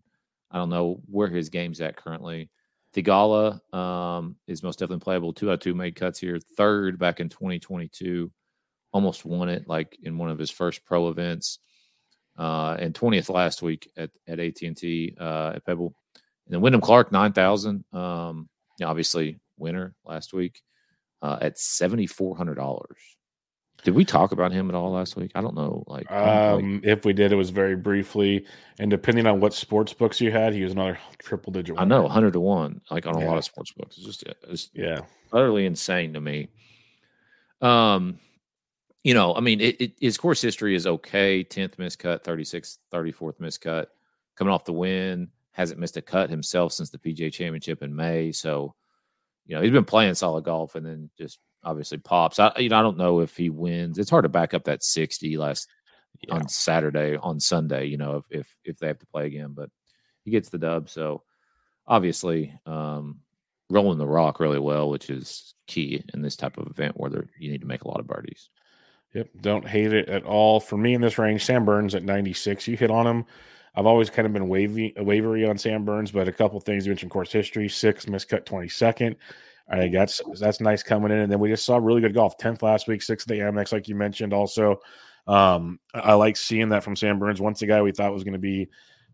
[0.52, 2.50] I don't know where his game's at currently.
[2.94, 5.34] Theegala um, is most definitely playable.
[5.34, 6.40] Two out of two made cuts here.
[6.58, 8.30] Third back in 2022,
[8.92, 11.60] almost won it like in one of his first pro events.
[12.38, 15.94] Uh, and 20th last week at at AT and T uh, at Pebble.
[16.46, 17.84] And then Wyndham Clark 9,000.
[17.94, 18.50] Um,
[18.80, 20.62] you know, obviously winner last week
[21.22, 22.98] uh, at seventy four hundred dollars.
[23.84, 25.32] Did we talk about him at all last week?
[25.34, 25.84] I don't know.
[25.88, 28.46] Like, I like, Um, if we did, it was very briefly,
[28.78, 31.80] and depending on what sports books you had, he was another triple digit.
[31.80, 33.98] I know hundred to one, like on a lot of sports books.
[33.98, 35.02] It's just it's Yeah,
[35.34, 36.50] utterly insane to me.
[37.62, 38.20] Um,
[39.04, 41.44] you know, I mean, it, it, his course history is okay.
[41.44, 43.88] 10th miscut, 36th, 34th miscut,
[44.36, 48.32] coming off the win, hasn't missed a cut himself since the PGA championship in May.
[48.32, 48.76] So,
[49.46, 52.40] you know, he's been playing solid golf and then just obviously pops.
[52.40, 53.98] I, you know, I don't know if he wins.
[53.98, 55.68] It's hard to back up that 60 last
[56.28, 56.36] Yeah.
[56.36, 57.86] on Saturday, on Sunday.
[57.86, 59.70] You know, if if if they have to play again, but
[60.26, 60.90] he gets the dub.
[60.90, 61.24] So
[61.88, 63.20] obviously, um,
[63.70, 67.30] rolling the rock really well, which is key in this type of event where there,
[67.40, 68.50] you need to make a lot of birdies.
[69.14, 70.60] Yep, don't hate it at all.
[70.60, 72.68] For me in this range, Sam Burns at 96.
[72.68, 73.26] You hit on him.
[73.76, 76.92] I've always kind of been wavy, wavery on Sam Burns, but a couple things you
[76.92, 79.16] mentioned course history, six miscut 22nd.
[79.70, 81.20] I think that's that's nice coming in.
[81.20, 82.38] And then we just saw really good golf.
[82.38, 84.34] 10th last week, sixth at the Amex, like you mentioned.
[84.34, 84.82] Also,
[85.28, 87.40] um, I, I like seeing that from Sam Burns.
[87.40, 88.68] Once a guy we thought was going to be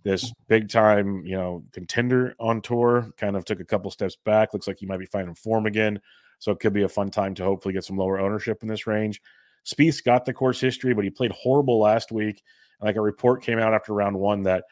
[0.04, 4.54] this big time, you know, contender on tour, kind of took a couple steps back.
[4.54, 6.00] Looks like he might be finding form again.
[6.39, 8.88] So it could be a fun time to hopefully get some lower ownership in this
[8.88, 9.22] range.
[9.68, 12.42] Spieth's got the course history, but he played horrible last week.
[12.82, 14.64] Like a report came out after round one that,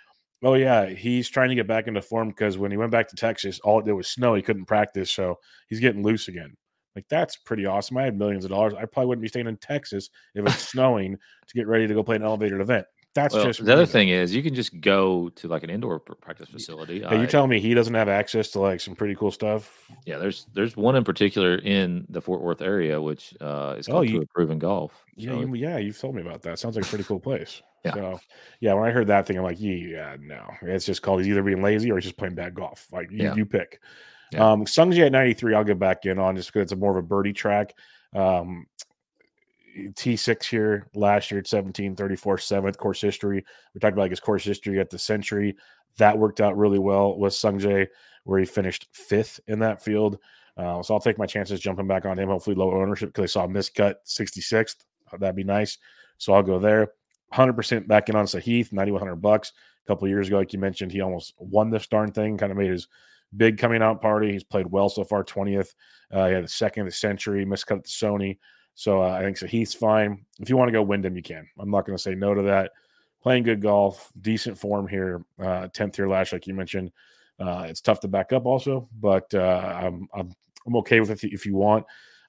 [0.43, 3.15] oh yeah, he's trying to get back into form because when he went back to
[3.15, 4.35] Texas, all it did was snow.
[4.35, 6.55] He couldn't practice, so he's getting loose again.
[6.95, 7.97] Like that's pretty awesome.
[7.97, 8.73] I had millions of dollars.
[8.73, 12.03] I probably wouldn't be staying in Texas if it's snowing to get ready to go
[12.03, 12.85] play an elevated event.
[13.15, 15.99] That's Well, just the other thing is you can just go to like an indoor
[15.99, 17.01] practice facility.
[17.01, 19.89] Are you telling me he doesn't have access to like some pretty cool stuff?
[20.05, 23.93] yeah, there's there's one in particular in the Fort Worth area, which uh, is Oh,
[23.93, 24.91] called you- Tour Proven Golf.
[25.15, 26.59] Yeah, So you, yeah, you've told me about that.
[26.59, 27.61] Sounds like a pretty cool place.
[27.85, 27.93] Yeah.
[27.93, 28.19] So,
[28.59, 31.41] yeah, when I heard that thing, I'm like, yeah, no, it's just called he's either
[31.43, 32.87] being lazy or he's just playing bad golf.
[32.91, 33.35] Like, you, Yeah.
[33.35, 33.79] you pick.
[34.33, 34.51] Yeah.
[34.51, 36.97] Um, Sungjae at 93, I'll get back in on just because it's a more of
[36.97, 37.75] a birdie track.
[38.13, 38.65] Um,
[39.75, 43.45] T6 here last year at 17, 34, seventh course history.
[43.73, 45.55] We talked about like his course history at the Sentry.
[45.97, 47.87] That worked out really well with Sungjae,
[48.23, 50.17] where he finished fifth in that field.
[50.57, 52.29] Uh, so I'll take my chances jumping back on him.
[52.29, 54.75] Hopefully, low ownership because I saw a miscut 66th.
[55.11, 55.77] Uh, That'd be nice.
[56.17, 56.91] So I'll go there.
[57.33, 59.51] 100% back in on Sahith, 9100 bucks.
[59.85, 62.37] A couple years ago, like you mentioned, he almost won this darn thing.
[62.37, 62.87] Kind of made his
[63.35, 64.31] big coming out party.
[64.31, 65.23] He's played well so far.
[65.23, 65.73] 20th.
[66.11, 68.37] Uh, he had the second of the Sentry, miscut at the Sony.
[68.75, 69.47] So uh, I think so.
[69.47, 70.25] Sahith's fine.
[70.39, 71.47] If you want to go Wyndham, you can.
[71.57, 72.71] I'm not going to say no to that.
[73.23, 75.25] Playing good golf, decent form here.
[75.39, 76.91] Uh, 10th here last, like you mentioned.
[77.39, 80.31] Uh, it's tough to back up also, but uh, I'm, I'm
[80.65, 81.85] I'm okay with it if you, want.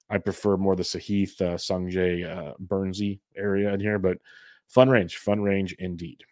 [0.09, 4.17] I prefer more the Sahith, uh, Sungjae, uh, area in here, but
[4.67, 6.23] fun range, fun range indeed.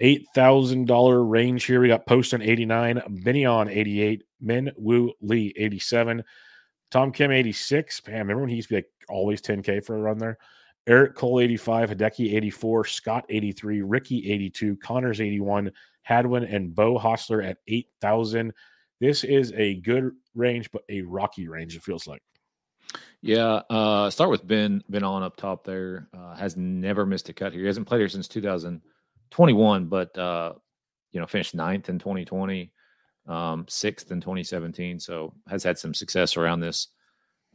[0.00, 1.80] Eight thousand dollar range here.
[1.80, 6.22] We got Poston eighty nine, Ben An eighty eight, Min Woo Lee eighty seven,
[6.90, 8.00] Tom Kim eighty six.
[8.06, 10.38] Man, remember when he used to be like always ten k for a run there?
[10.86, 15.40] Eric Cole eighty five, Hideki eighty four, Scott eighty three, Rickie eighty two, Conners eighty
[15.40, 15.70] one,
[16.02, 18.52] Hadwin and Beau Hossler at eight thousand.
[19.00, 21.76] This is a good range, but a rocky range.
[21.76, 22.22] It feels like.
[23.20, 24.82] Yeah, uh, start with Ben.
[24.88, 27.62] Ben An up top there uh, has never missed a cut here.
[27.62, 30.54] He hasn't played here since 2021, but uh,
[31.12, 32.72] you know finished ninth in 2020,
[33.28, 34.98] um, sixth in 2017.
[34.98, 36.88] So has had some success around this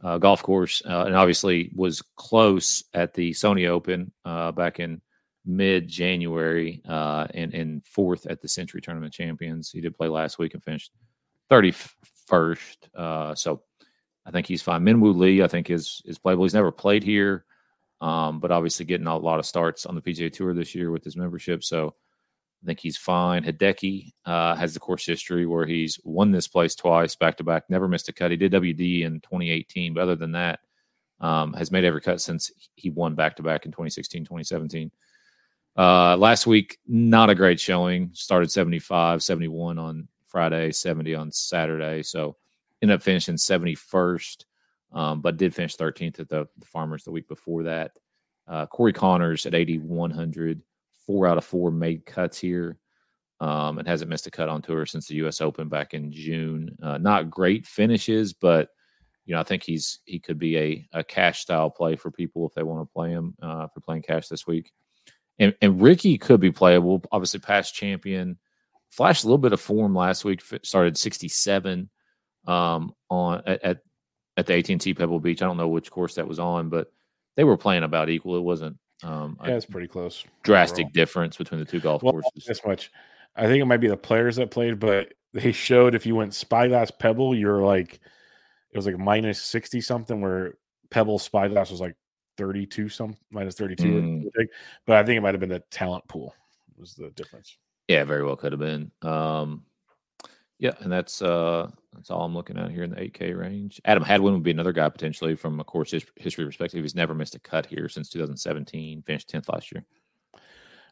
[0.02, 5.00] uh, golf course, uh, and obviously was close at the Sony Open uh, back in
[5.44, 9.70] mid January, uh, and and fourth at the Sentry Tournament Champions.
[9.70, 10.92] He did play last week and finished
[11.50, 12.76] 31st.
[12.94, 13.62] Uh, so.
[14.26, 14.82] I think he's fine.
[14.82, 16.44] Minwoo Lee, I think is is playable.
[16.44, 17.44] He's never played here,
[18.00, 21.04] um, but obviously getting a lot of starts on the PGA Tour this year with
[21.04, 21.62] his membership.
[21.62, 21.94] So
[22.64, 23.44] I think he's fine.
[23.44, 27.64] Hideki uh, has the course history where he's won this place twice back to back,
[27.68, 28.30] never missed a cut.
[28.30, 30.60] He did WD in 2018, but other than that,
[31.20, 34.90] um, has made every cut since he won back to back in 2016, 2017.
[35.76, 38.10] Uh, last week, not a great showing.
[38.14, 42.02] Started 75, 71 on Friday, 70 on Saturday.
[42.02, 42.36] So
[42.80, 44.44] ended up finishing 71st,
[44.92, 47.92] um, but did finish 13th at the, the Farmers the week before that.
[48.48, 50.62] Uh, Corey Conners at 8,100,
[51.06, 52.78] four out of four made cuts here,
[53.40, 55.40] um, and hasn't missed a cut on tour since the U.S.
[55.40, 56.76] Open back in June.
[56.82, 58.68] Uh, not great finishes, but
[59.26, 62.46] you know I think he's he could be a, a cash style play for people
[62.46, 64.72] if they want to play him uh, for playing cash this week.
[65.38, 68.38] And, and Rickie could be playable, obviously past champion.
[68.90, 70.40] Flashed a little bit of form last week.
[70.62, 71.90] Started 67
[72.46, 73.78] um, on at, at
[74.36, 75.42] at the AT&T Pebble Beach.
[75.42, 76.92] I don't know which course that was on, but
[77.36, 78.36] they were playing about equal.
[78.36, 80.24] It wasn't um, Yeah, it's pretty close.
[80.42, 80.92] drastic overall.
[80.94, 82.44] difference between the two golf Well, courses.
[82.46, 82.90] this much.
[83.36, 86.34] I think it might be the players that played, but they showed if you went
[86.34, 87.94] Spyglass Pebble, you're like
[88.70, 90.54] it was like minus sixty something, where
[90.90, 91.96] Pebble Spyglass was like
[92.36, 94.02] thirty two some minus thirty two.
[94.02, 94.46] Mm.
[94.86, 96.34] But I think it might have been the talent pool
[96.76, 97.56] was the difference.
[97.88, 98.90] Yeah, very well could have been.
[99.02, 99.64] Um,
[100.58, 103.80] yeah, and that's uh, that's all I'm looking at here in the 8K range.
[103.84, 106.82] Adam Hadwin would be another guy potentially from a course his- history perspective.
[106.82, 109.02] He's never missed a cut here since 2017.
[109.02, 109.84] Finished 10th last year.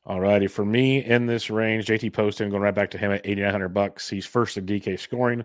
[0.04, 0.48] All righty.
[0.48, 4.08] For me in this range, JT Poston going right back to him at 8,900 bucks.
[4.08, 5.44] He's first in DK scoring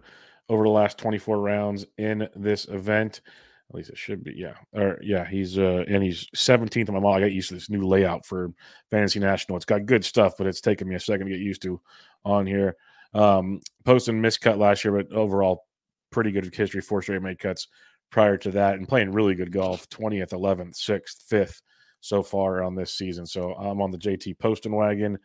[0.50, 3.22] over the last 24 rounds in this event.
[3.70, 4.34] At least it should be.
[4.36, 4.56] Yeah.
[4.74, 7.18] Or yeah, he's uh and he's 17th on my model.
[7.18, 8.52] I got used to this new layout for
[8.90, 9.58] Fantasy National.
[9.58, 11.80] It's got good stuff, but it's taken me a second to get used to
[12.24, 12.78] on here.
[13.14, 15.66] Um Poston miscut last year, but overall
[16.12, 17.68] pretty good history, four straight made cuts
[18.12, 21.62] prior to that, and playing really good golf, 20th, 11th, 6th, 5th
[22.00, 23.26] so far on this season.
[23.26, 25.18] So I'm on the JT Poston wagon.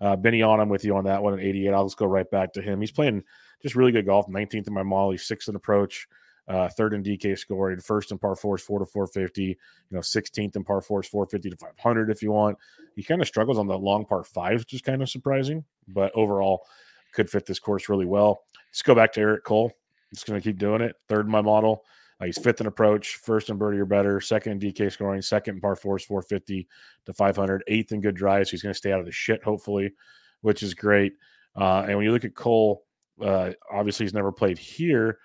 [0.00, 1.74] Uh, Ben An, I'm with you on that one at 88.
[1.74, 2.80] I'll just go right back to him.
[2.80, 3.22] He's playing
[3.62, 4.26] just really good golf.
[4.28, 6.08] 19th in my Molly, sixth in approach,
[6.48, 9.56] uh, third in DK scoring, first in par fours, four to 450, you
[9.90, 12.56] know, 16th in par fours, 450 to 500 if you want.
[12.96, 16.12] He kind of struggles on the long par fives, which is kind of surprising, but
[16.14, 16.62] overall
[17.12, 18.42] could fit this course really well.
[18.70, 19.72] Let's go back to Eric Cole.
[20.12, 20.96] Just going to keep doing it.
[21.08, 21.84] Third in my model.
[22.20, 25.54] Uh, he's fifth in approach, first in birdie or better, second in DK scoring, second
[25.54, 26.68] in par fours, 450
[27.06, 28.50] to 500, eighth in good drives.
[28.50, 29.92] So he's going to stay out of the shit, hopefully,
[30.42, 31.14] which is great.
[31.56, 32.84] Uh, and when you look at Cole,
[33.22, 35.18] uh, obviously he's never played here,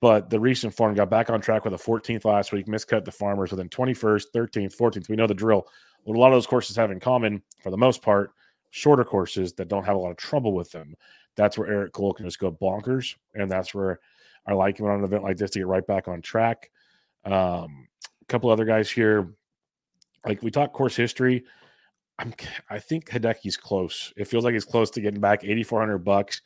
[0.00, 3.12] but the recent form got back on track with a 14th last week, miscut the
[3.12, 5.08] Farmers within 21st, 13th, 14th.
[5.08, 5.66] We know the drill.
[6.04, 8.32] What a lot of those courses have in common, for the most part,
[8.70, 10.94] shorter courses that don't have a lot of trouble with them.
[11.36, 14.00] That's where Eric Cole can just go bonkers, and that's where
[14.46, 16.70] I like him on an event like this to get right back on track.
[17.24, 17.88] Um,
[18.22, 19.34] a couple other guys here,
[20.24, 21.44] like we talk course history.
[22.18, 22.32] I'm,
[22.70, 24.12] I think Hideki's close.
[24.16, 26.42] It feels like he's close to getting back 8,400 bucks.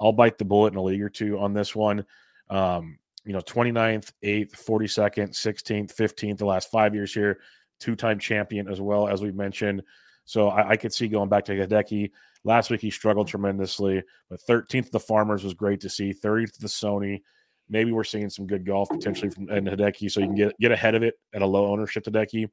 [0.00, 2.04] I'll bite the bullet in a league or two on this one.
[2.50, 7.38] Um, you know, 29th, 8th, 42nd, 16th, 15th, the last five years here,
[7.80, 9.82] two time champion as well, as we've mentioned.
[10.24, 12.10] So I, I, could see going back to Hideki.
[12.44, 16.14] Last week he struggled tremendously, but 13th the Farmers was great to see.
[16.14, 17.20] 30th the Sony.
[17.68, 20.72] Maybe we're seeing some good golf potentially from and Hideki, so you can get get
[20.72, 22.48] ahead of it at a low ownership Hideki.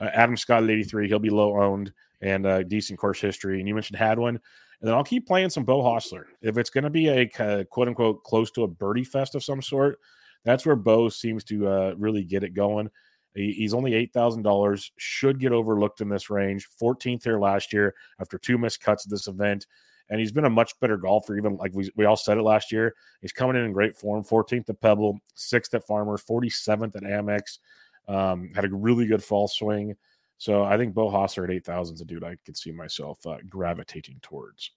[0.00, 3.58] Uh, Adam Scott at 83, he'll be low owned and uh, decent course history.
[3.58, 4.40] And you mentioned Hadwin.
[4.80, 6.24] And then I'll keep playing some Beau Hossler.
[6.40, 9.44] If it's going to be a uh, quote unquote close to a birdie fest of
[9.44, 10.00] some sort,
[10.44, 12.90] that's where Beau seems to uh, really get it going.
[13.34, 16.68] He, he's only $8,000, should get overlooked in this range.
[16.80, 19.66] 14th here last year after two missed cuts at this event.
[20.10, 22.70] And he's been a much better golfer, even like we, we all said it last
[22.70, 22.94] year.
[23.22, 27.58] He's coming in in great form 14th at Pebble, 6th at Farmers, 47th at Amex.
[28.08, 29.96] Um, had a really good fall swing.
[30.36, 33.36] So I think Beau Hossler at 8,000 is a dude I could see myself uh,
[33.48, 34.72] gravitating towards.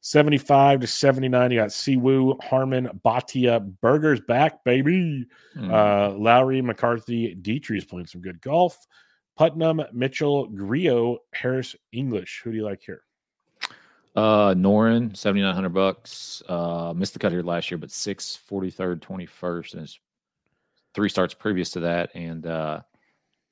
[0.00, 5.26] 75 to 79, you got Siwoo, Harmon, Bhatia, Berger's back, baby.
[5.56, 5.72] Mm.
[5.72, 8.86] Uh, Lowry, McCarthy, Dietrich is playing some good golf.
[9.36, 12.40] Putnam, Mitchell, Grillo, Harris, English.
[12.42, 13.02] Who do you like here?
[14.16, 16.42] Uh, Noren, 7,900 bucks.
[16.48, 20.00] Uh, missed the cut here last year, but 6, 43rd, 21st, and his
[20.94, 22.80] three starts previous to that, and uh,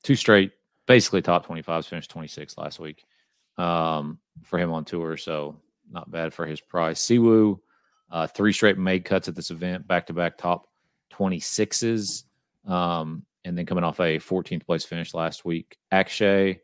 [0.02, 0.52] two straight
[0.86, 3.04] basically top 25s, finished 26 last week
[3.58, 5.16] um, for him on tour.
[5.16, 5.56] So
[5.90, 7.02] not bad for his price.
[7.02, 7.58] Siwoo,
[8.10, 10.66] uh, three straight made cuts at this event, back to back top
[11.12, 12.24] 26s.
[12.66, 15.76] Um, and then coming off a 14th place finish last week.
[15.92, 16.60] Akshay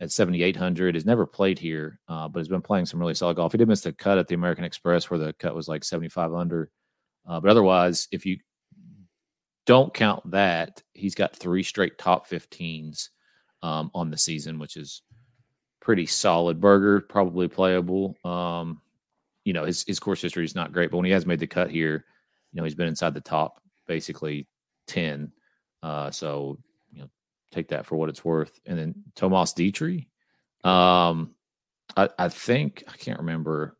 [0.00, 3.52] at 7,800 has never played here, uh, but has been playing some really solid golf.
[3.52, 6.34] He did miss the cut at the American Express where the cut was like 75
[6.34, 6.70] under.
[7.26, 8.38] Uh, but otherwise, if you
[9.66, 13.08] don't count that, he's got three straight top 15s
[13.62, 15.02] um, on the season, which is
[15.86, 16.60] pretty solid.
[16.60, 18.16] Berger, probably playable.
[18.24, 18.80] Um,
[19.44, 21.46] you know, his his course history is not great, but when he has made the
[21.46, 22.04] cut here,
[22.52, 24.48] you know, he's been inside the top basically
[24.88, 25.30] ten.
[25.84, 26.58] Uh, so
[26.92, 27.08] you know,
[27.52, 28.58] take that for what it's worth.
[28.66, 30.08] And then Tomas Detry,
[30.64, 31.36] um,
[31.96, 33.76] I, I think I can't remember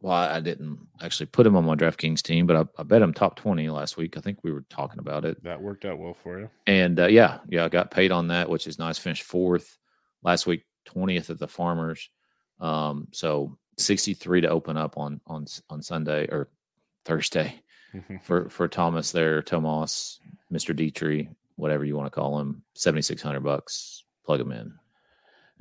[0.00, 3.12] well, I didn't actually put him on my DraftKings team, but I, I, bet him
[3.12, 4.16] top 20 last week.
[4.16, 5.42] I think we were talking about it.
[5.42, 6.48] That worked out well for you.
[6.68, 8.96] And uh, yeah, yeah, I got paid on that, which is nice.
[8.96, 9.76] Finished fourth
[10.22, 10.62] last week,
[10.94, 12.10] 20th at the Farmers.
[12.60, 16.48] Um, so 63 to open up on on on Sunday or
[17.04, 17.62] Thursday
[18.22, 20.20] for for Thomas there, Tomas,
[20.52, 20.76] Mr.
[20.76, 24.04] Detry, whatever you want to call him, 7600 bucks.
[24.24, 24.74] Plug him in.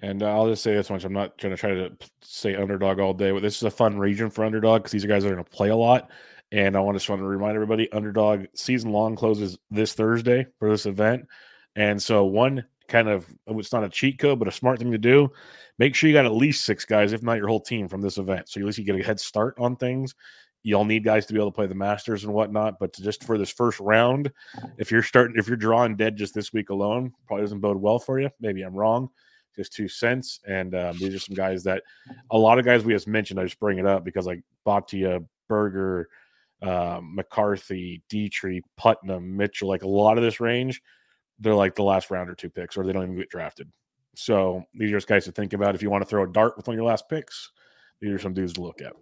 [0.01, 2.99] And uh, I'll just say this much: I'm not going to try to say underdog
[2.99, 5.29] all day, but this is a fun region for underdog because these are guys that
[5.31, 6.11] are going to play a lot.
[6.51, 10.45] And I want to just want to remind everybody: underdog season long closes this Thursday
[10.59, 11.27] for this event,
[11.75, 14.97] and so one kind of it's not a cheat code, but a smart thing to
[14.97, 15.31] do.
[15.79, 18.17] Make sure you got at least six guys, if not your whole team, from this
[18.17, 18.49] event.
[18.49, 20.15] So at least you get a head start on things.
[20.63, 23.37] You'll need guys to be able to play the Masters and whatnot, but just for
[23.37, 24.31] this first round,
[24.77, 27.99] if you're starting, if you're drawing dead just this week alone, probably doesn't bode well
[27.99, 28.29] for you.
[28.41, 29.09] Maybe I'm wrong
[29.57, 30.39] just two cents.
[30.47, 31.83] And um, these are some guys that
[32.31, 33.39] a lot of guys we just mentioned.
[33.39, 36.07] I just bring it up because like Bhatia, Berger,
[36.61, 40.81] um, McCarthy, Detry, Putnam, Mitchell, like a lot of this range,
[41.39, 43.71] they're like the last round or two picks, or they don't even get drafted.
[44.15, 46.57] So these are just guys to think about if you want to throw a dart
[46.57, 47.51] with one of your last picks.
[48.01, 48.93] These are some dudes to look at.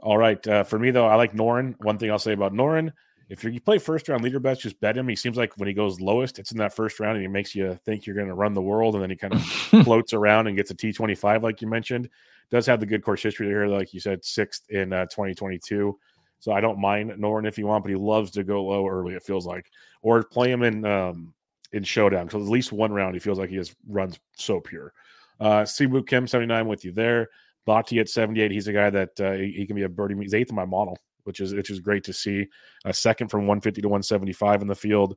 [0.00, 1.74] All right, uh, for me though, I like Noren.
[1.80, 2.92] One thing I'll say about Noren
[3.28, 5.06] if you play first round leader bets, just bet him.
[5.06, 7.54] He seems like when he goes lowest, it's in that first round, and he makes
[7.54, 9.42] you think you're going to run the world, and then he kind of
[9.84, 12.08] floats around and gets a T25, like you mentioned.
[12.50, 15.98] Does have the good course history here, like you said, sixth in uh, 2022.
[16.40, 19.14] So I don't mind Noren if you want, but he loves to go low early.
[19.14, 19.70] It feels like,
[20.02, 21.34] or play him in um,
[21.72, 24.92] in showdown because at least one round he feels like he just runs so pure.
[25.40, 27.28] Uh, Siwoo Kim 79 with you there.
[27.66, 28.50] Bhatti at 78.
[28.50, 30.16] He's a guy that uh, he, he can be a birdie.
[30.16, 30.96] He's eighth in my model
[31.28, 32.46] which is which is great to see.
[32.86, 35.14] A second from 150 to 175 in the field.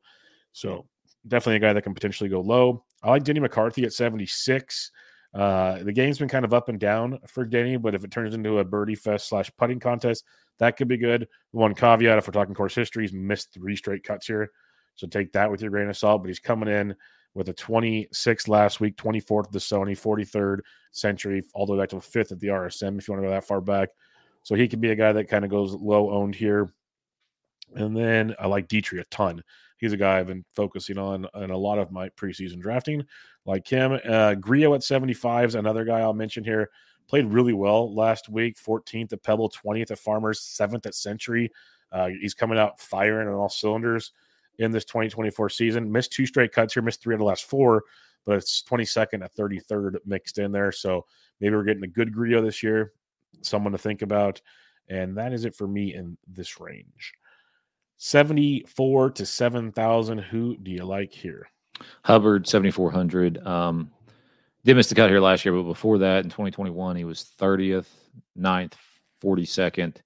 [0.52, 0.86] So
[1.26, 2.84] definitely a guy that can potentially go low.
[3.02, 4.92] I like Denny McCarthy at 76.
[5.34, 8.36] Uh, the game's been kind of up and down for Denny, but if it turns
[8.36, 10.26] into a birdie fest slash putting contest,
[10.60, 11.28] that could be good.
[11.52, 14.52] One caveat, if we're talking course history, he's missed three straight cuts here.
[14.96, 16.22] So take that with your grain of salt.
[16.22, 16.96] But he's coming in
[17.34, 20.60] with a 26th last week, 24th at the Sony, 43rd
[20.92, 23.34] Sentry, all the way back to fifth at the RSM if you want to go
[23.34, 23.90] that far back.
[24.44, 26.70] So he could be a guy that kind of goes low owned here.
[27.74, 29.44] And then I like Dietrich a ton.
[29.82, 33.04] He's a guy I've been focusing on in a lot of my preseason drafting,
[33.46, 34.00] like him.
[34.08, 36.70] Uh, Grillo at 75 is another guy I'll mention here.
[37.10, 41.52] Played really well last week 14th at Pebble, 20th at Farmers, 7th at Sentry.
[41.92, 44.14] Uh, he's coming out firing on all cylinders
[44.60, 45.92] in this 2024 season.
[45.92, 47.84] Missed two straight cuts here, missed three out of the last four,
[48.26, 50.72] but it's 22nd at 33rd mixed in there.
[50.72, 51.06] So
[51.42, 52.94] maybe we're getting a good Grillo this year
[53.42, 54.42] someone to think about.
[54.90, 57.14] And that is it for me in this range.
[58.04, 60.18] 74 to 7,000.
[60.18, 61.48] Who do you like here?
[62.04, 63.46] Hubbard, 7,400.
[63.46, 63.92] Um,
[64.66, 67.86] did miss the cut here last year, but before that in 2021, he was 30th,
[68.36, 68.74] 9th,
[69.24, 69.98] 42nd,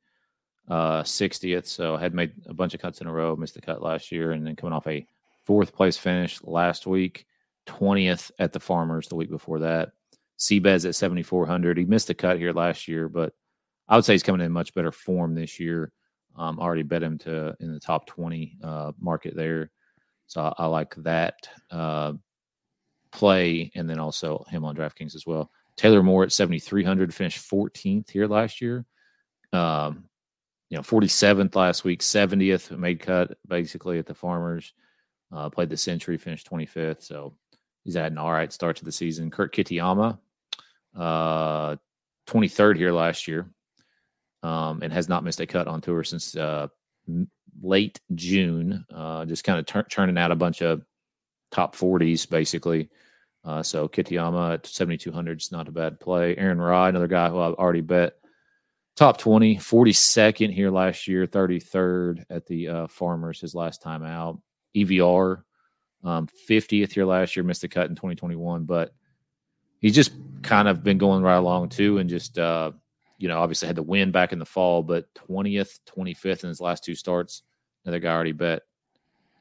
[0.68, 1.68] uh, 60th.
[1.68, 4.12] So I had made a bunch of cuts in a row, missed the cut last
[4.12, 5.08] year, and then coming off a
[5.46, 7.26] fourth place finish last week,
[7.66, 9.94] 20th at the Farmers the week before that.
[10.38, 11.78] Seabez at 7,400.
[11.78, 13.32] He missed the cut here last year, but
[13.88, 15.94] I would say he's coming in much better form this year.
[16.38, 19.72] Um, already bet him to in the top 20 uh, market there.
[20.28, 21.36] So I, I like that
[21.72, 22.14] uh,
[23.12, 25.50] play and then also him on DraftKings as well.
[25.78, 28.86] Taylor Moore at 7,300 finished 14th here last year.
[29.54, 30.06] Um,
[30.70, 34.74] you know, 47th last week, 70th made cut basically at the Farmers.
[35.32, 37.04] Uh, played the Sentry, finished 25th.
[37.04, 37.36] So
[37.84, 39.32] he's had an all right start to the season.
[39.32, 40.18] Kurt Kitayama
[40.96, 41.76] uh,
[42.28, 43.50] 23rd here last year,
[44.46, 46.68] um, and has not missed a cut on tour since uh,
[47.64, 48.86] late June.
[48.94, 50.84] Uh, just kind of tur- turning out a bunch of
[51.50, 52.90] top 40s, basically.
[53.44, 56.38] Uh, so Kitayama at 7,200 is not a bad play.
[56.38, 58.14] Aaron Rai, another guy who I've already bet
[58.96, 64.40] top 20, 42nd here last year, 33rd at the uh, Farmers his last time out.
[64.76, 65.42] EVR,
[66.04, 68.94] um, 50th here last year, missed the cut in 2021, but
[69.80, 70.12] he's just
[70.44, 72.72] kind of been going right along too, and just uh,
[73.18, 76.62] you know, obviously had the win back in the fall, but 20th, 25th in his
[76.62, 77.44] last two starts.
[77.86, 78.64] Another guy already bet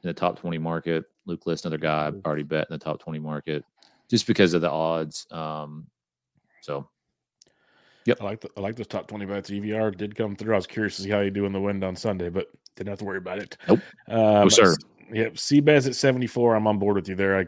[0.03, 1.05] in the top 20 market.
[1.25, 3.63] Luke List, another guy already bet in the top 20 market,
[4.09, 5.27] just because of the odds.
[5.31, 5.87] Um,
[6.61, 6.87] so
[8.05, 8.21] Yep.
[8.21, 9.49] I like the, I like those top 20 bets.
[9.49, 10.53] EVR did come through.
[10.53, 12.89] I was curious to see how you do in the wind on Sunday, but didn't
[12.89, 13.57] have to worry about it.
[13.67, 13.79] Nope.
[14.07, 14.75] Um, no, sir.
[15.11, 15.33] Yep.
[15.33, 16.55] Seabez at 74.
[16.55, 17.39] I'm on board with you there.
[17.39, 17.45] I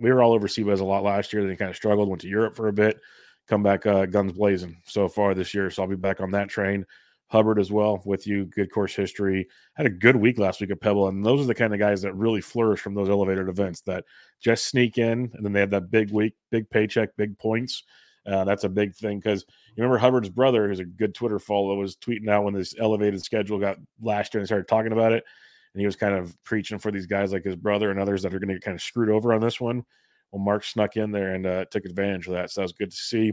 [0.00, 1.42] we were all over Seabez a lot last year.
[1.42, 3.00] Then he kind of struggled, went to Europe for a bit,
[3.48, 5.70] come back uh, guns blazing so far this year.
[5.70, 6.84] So I'll be back on that train.
[7.28, 8.46] Hubbard as well with you.
[8.46, 9.48] Good course history.
[9.74, 12.00] Had a good week last week at Pebble, and those are the kind of guys
[12.02, 14.04] that really flourish from those elevated events that
[14.40, 17.82] just sneak in, and then they have that big week, big paycheck, big points.
[18.26, 19.44] Uh, that's a big thing because
[19.74, 23.22] you remember Hubbard's brother, who's a good Twitter follow, was tweeting out when this elevated
[23.22, 25.24] schedule got last year and started talking about it
[25.74, 28.34] and he was kind of preaching for these guys like his brother and others that
[28.34, 29.84] are going to get kind of screwed over on this one.
[30.30, 32.90] Well, Mark snuck in there and uh, took advantage of that, so that was good
[32.90, 33.32] to see.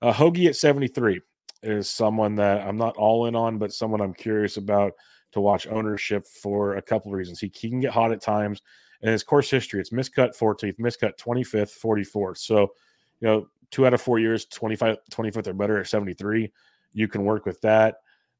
[0.00, 1.20] Uh, Hoge at 73
[1.62, 4.92] is someone that I'm not all in on, but someone I'm curious about
[5.32, 7.40] to watch ownership for a couple of reasons.
[7.40, 8.62] He, he can get hot at times,
[9.02, 12.38] and his course history it's miscut 14th, miscut 25th, 44th.
[12.38, 12.72] So,
[13.20, 16.52] you know, two out of four years, 25, 25th or better at 73.
[16.92, 17.96] You can work with that.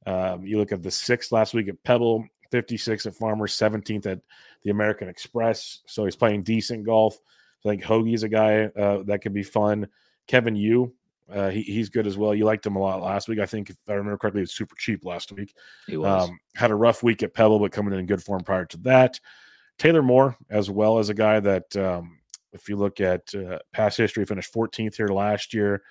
[0.07, 4.21] Um, you look at the sixth last week at Pebble, 56 at Farmers, 17th at
[4.63, 5.81] the American Express.
[5.87, 7.19] So he's playing decent golf.
[7.65, 9.89] I think Hoge's a guy uh, that could be fun.
[10.27, 10.93] Kevin Yu,
[11.31, 12.35] uh, he, he's good as well.
[12.35, 13.39] You liked him a lot last week.
[13.39, 15.55] I think, if I remember correctly, he was super cheap last week.
[15.87, 16.29] He was.
[16.29, 18.77] Um, had a rough week at Pebble, but coming in in good form prior to
[18.79, 19.21] that.
[19.79, 22.19] Taylor Moore, as well as a guy that, um,
[22.53, 25.83] if you look at uh, past history, finished 14th here last year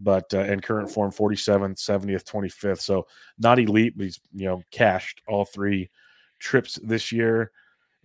[0.00, 3.06] but uh, in current form 47th 70th 25th so
[3.38, 5.88] not elite but he's you know cashed all three
[6.44, 7.50] trips this year.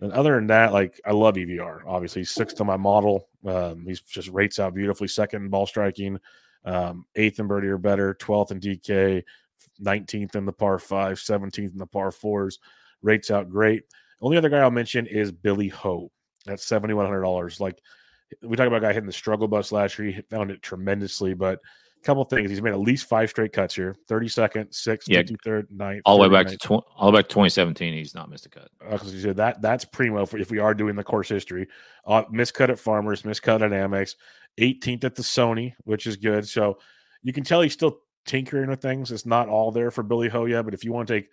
[0.00, 1.82] And other than that, like I love EVR.
[1.86, 3.28] Obviously, he's sixth on my model.
[3.46, 5.08] Um, he's just rates out beautifully.
[5.08, 6.18] Second in ball striking,
[6.64, 9.22] um, eighth in birdie or better, twelfth in DK,
[9.78, 12.58] nineteenth in the par five, seventeenth in the par fours.
[13.02, 13.82] rates out great.
[14.22, 16.10] Only other guy I'll mention is Billy Ho.
[16.46, 17.60] That's seventy one hundred dollars.
[17.60, 17.78] Like
[18.42, 20.10] we talk about a guy hitting the struggle bus last year.
[20.12, 21.58] He found it tremendously, but
[22.00, 22.50] a couple things.
[22.50, 25.18] He's made at least five straight cuts here: thirty second, sixth, Yeah.
[25.18, 27.92] fifty third, ninth, All the way back to tw- all the way back to 2017.
[27.94, 28.68] He's not missed a cut.
[28.86, 31.66] Uh, said that that's primo for if we are doing the course history.
[32.06, 34.14] Uh, miscut at Farmers, miscut at Amex,
[34.58, 36.48] 18th at the Sony, which is good.
[36.48, 36.78] So
[37.22, 39.12] you can tell he's still tinkering with things.
[39.12, 41.30] It's not all there for Billy Ho yet, but if you want to take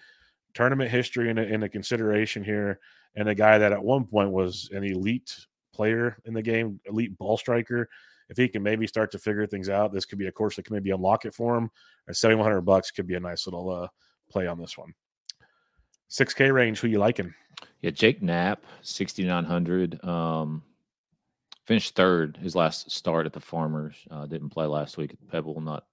[0.53, 2.79] tournament history into, into consideration here,
[3.15, 5.35] and a guy that at one point was an elite
[5.73, 7.89] player in the game, elite ball striker,
[8.29, 10.65] if he can maybe start to figure things out, this could be a course that
[10.65, 11.69] can maybe unlock it for him.
[12.07, 13.87] At 7,100 bucks could be a nice little uh,
[14.29, 14.93] play on this one.
[16.09, 17.33] 6K range, who you liking?
[17.81, 20.03] Yeah, Jake Knapp, 6,900.
[20.03, 20.63] Um,
[21.65, 23.95] finished third his last start at the Farmers.
[24.09, 25.59] Uh, didn't play last week at Pebble.
[25.61, 25.83] Not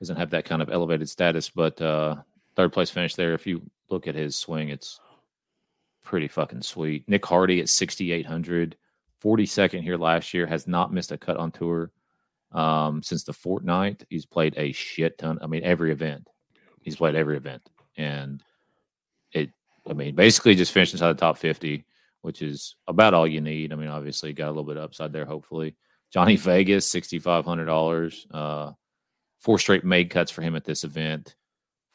[0.00, 2.16] doesn't have that kind of elevated status, but uh,
[2.54, 3.34] third place finish there.
[3.34, 5.00] If you look at his swing, it's
[6.04, 7.08] pretty fucking sweet.
[7.08, 8.76] Nick Hardy at 6,800,
[9.22, 11.90] 42nd here last year, has not missed a cut on tour
[12.52, 14.04] um, since the Fortinet.
[14.08, 15.38] He's played a shit ton.
[15.42, 16.28] I mean, every event.
[16.80, 18.42] He's played every event, and
[19.32, 19.50] it.
[19.88, 21.84] I mean, basically just finished inside the top 50,
[22.22, 23.72] which is about all you need.
[23.72, 25.74] I mean, obviously got a little bit of upside there, hopefully.
[26.12, 28.26] Johnny Vegas, $6,500.
[28.30, 28.72] Uh,
[29.40, 31.34] four straight made cuts for him at this event,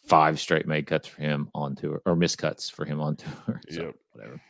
[0.08, 3.62] five straight made cuts for him on tour, or miscuts for him on tour.
[3.70, 3.96] So, Yep.
[4.14, 4.42] whatever.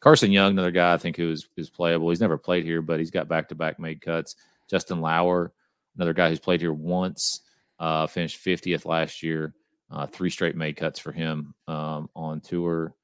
[0.00, 2.10] Carson Young, another guy I think who is, is playable.
[2.10, 4.36] He's never played here, but he's got back to back made cuts.
[4.68, 5.52] Justin Lauer,
[5.96, 7.40] another guy who's played here once,
[7.78, 9.54] uh, finished 50th last year.
[9.90, 12.94] Uh, three straight made cuts for him um, on tour.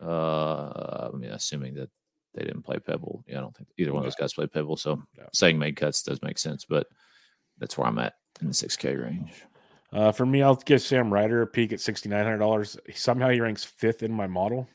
[0.00, 1.90] Uh, I mean, assuming that
[2.34, 3.24] they didn't play Pebble.
[3.26, 4.76] Yeah, I don't think either one of those guys played Pebble.
[4.76, 5.24] So Yeah.
[5.32, 6.86] saying made cuts does make sense, but
[7.58, 9.32] that's where I'm at in the 6K range.
[9.92, 12.76] Uh, for me, I'll give Sam Ryder a peek at sixty nine hundred dollars.
[12.94, 14.68] Somehow he ranks fifth in my model.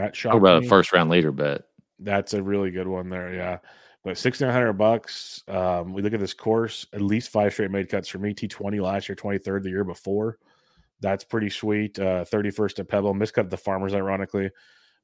[0.00, 0.66] That Talk shocked about me.
[0.66, 1.62] a first round leader bet.
[1.98, 3.34] That's a really good one there.
[3.34, 3.58] Yeah,
[4.04, 5.42] but sixty nine hundred bucks.
[5.48, 6.86] Um, we look at this course.
[6.92, 8.32] At least five straight made cuts for me.
[8.34, 10.38] T twenty last year, twenty third the year before.
[11.00, 11.98] That's pretty sweet.
[11.98, 14.50] Uh, Thirty first at Pebble, miscut the Farmers, ironically,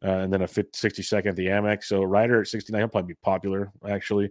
[0.04, 1.84] uh, and then a 62nd at the Amex.
[1.84, 4.30] So Ryder at sixty nine, he'll probably be popular actually.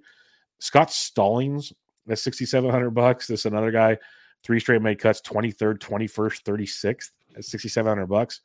[0.60, 1.74] Scott Stallings
[2.10, 3.28] at sixty seven hundred bucks.
[3.28, 3.98] This is another guy,
[4.44, 8.42] three straight made cuts, twenty third, twenty first, thirty sixth at sixty seven hundred bucks.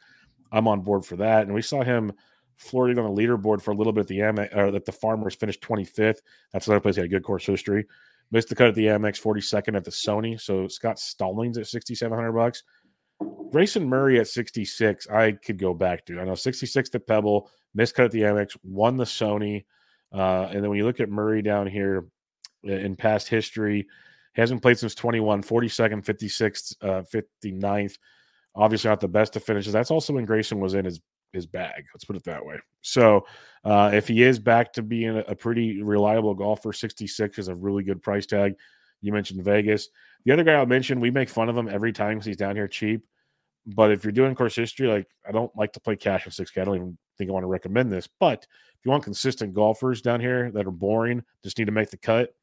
[0.53, 1.43] I'm on board for that.
[1.43, 2.13] And we saw him
[2.57, 5.35] flirting on the leaderboard for a little bit at the Amex, or that the Farmers
[5.35, 6.19] finished 25th.
[6.53, 7.87] That's another place he had a good course history.
[8.33, 10.41] Missed the cut at the Amex, 42nd at the Sony.
[10.41, 12.63] So Scott Stallings at 6,700 bucks.
[13.51, 15.09] Grayson Murray at 66.
[15.09, 16.21] I could go back to.
[16.21, 19.65] I know 66 at Pebble, missed cut at the Amex, won the Sony.
[20.13, 22.07] Uh, and then when you look at Murray down here
[22.63, 23.87] in past history,
[24.35, 27.99] hasn't played since 21, 42nd, 56th, uh, 59th.
[28.55, 29.73] Obviously, not the best of finishes.
[29.73, 31.01] That's also when Grayson was in his
[31.33, 31.85] his bag.
[31.95, 32.57] Let's put it that way.
[32.83, 33.25] So,
[33.65, 37.85] uh, if he is back to being a, pretty reliable golfer, 66 is a really
[37.85, 38.55] good price tag.
[39.01, 39.89] You mentioned Vegas.
[40.25, 42.57] The other guy I'll mention, we make fun of him every time because he's down
[42.57, 43.07] here cheap.
[43.67, 46.61] But if you're doing course history, like I don't like to play cash in 6K.
[46.61, 48.09] I don't even think I want to recommend this.
[48.19, 51.91] But if you want consistent golfers down here that are boring, just need to make
[51.91, 52.35] the cut,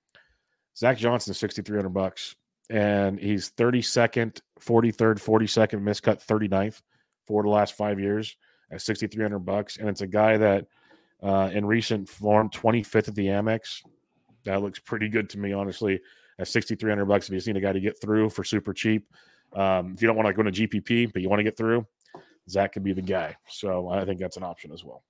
[0.78, 2.36] Zach Johnson is 6,300 bucks.
[2.70, 6.82] And he's 32nd, 43rd, 42nd, miscut 39th
[7.26, 8.36] for the last five years
[8.72, 9.78] at 6,300 bucks.
[9.78, 10.68] And it's a guy that
[11.24, 13.84] uh, in recent form, 25th at the Amex.
[14.46, 16.00] That looks pretty good to me, honestly.
[16.40, 19.08] At 6,300 bucks, if you just need a guy to get through for super cheap.
[19.54, 21.88] Um, if you don't want to go to GPP, but you want to get through,
[22.50, 23.36] Zach could be the guy.
[23.50, 25.04] So I think that's an option as well.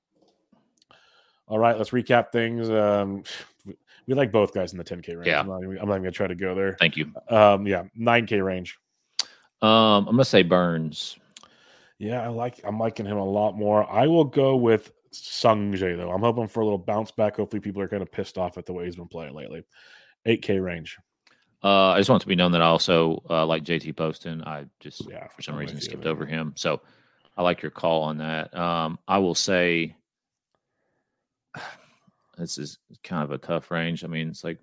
[1.48, 2.70] All right, let's recap things.
[2.70, 3.24] Um,
[4.08, 5.28] we like both guys in the 10K range.
[5.28, 5.42] Yeah.
[5.42, 6.76] I'm not, even- I'm not even to try to go there.
[6.80, 7.12] Thank you.
[7.30, 8.78] Um, yeah, 9K range.
[9.62, 11.18] Um, I'm gonna say Burns.
[11.98, 13.92] Yeah, I like I'm liking him a lot more.
[13.92, 16.12] I will go with Sungjae though.
[16.12, 17.38] I'm hoping for a little bounce back.
[17.38, 19.64] Hopefully, people are kind of pissed off at the way he's been playing lately.
[20.28, 20.96] 8K range.
[21.64, 24.44] Uh, I just want to be known that I also uh, like JT Poston.
[24.44, 26.54] I just Yeah, for some reason skipped over him.
[26.56, 26.82] So
[27.36, 28.56] I like your call on that.
[28.56, 29.96] Um, I will say
[32.38, 34.04] this is kind of a tough range.
[34.04, 34.60] I mean, it's like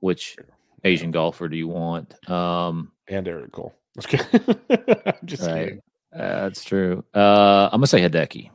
[0.00, 0.36] which
[0.84, 2.14] Asian golfer do you want?
[2.30, 3.74] Um, And Eric Cole.
[3.98, 5.64] Just Right.
[5.66, 5.82] kidding.
[6.14, 7.04] uh, that's true.
[7.14, 8.50] Uh, I'm gonna say Hideki.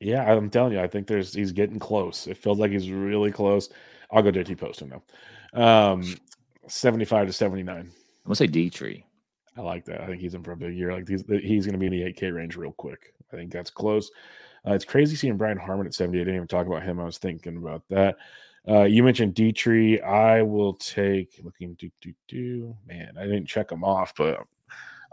[0.00, 2.26] Yeah, I'm telling you, I think there's he's getting close.
[2.26, 3.68] It feels like he's really close.
[4.10, 5.02] I'll go JT Poston now.
[5.92, 6.04] Um,
[6.68, 7.76] 75 to 79.
[7.76, 7.90] I'm
[8.24, 9.04] gonna say Dietrich.
[9.56, 10.00] I like that.
[10.02, 10.92] I think he's in for a big year.
[10.92, 13.12] Like he's he's to be in the 8K range real quick.
[13.32, 14.10] I think that's close.
[14.68, 16.18] Uh, it's crazy seeing Brian Harmon at 70.
[16.18, 17.00] I didn't even talk about him.
[17.00, 18.16] I was thinking about that.
[18.68, 20.02] Uh, you mentioned Dietrich.
[20.02, 22.76] I will take looking do do do.
[22.86, 24.40] Man, I didn't check him off, but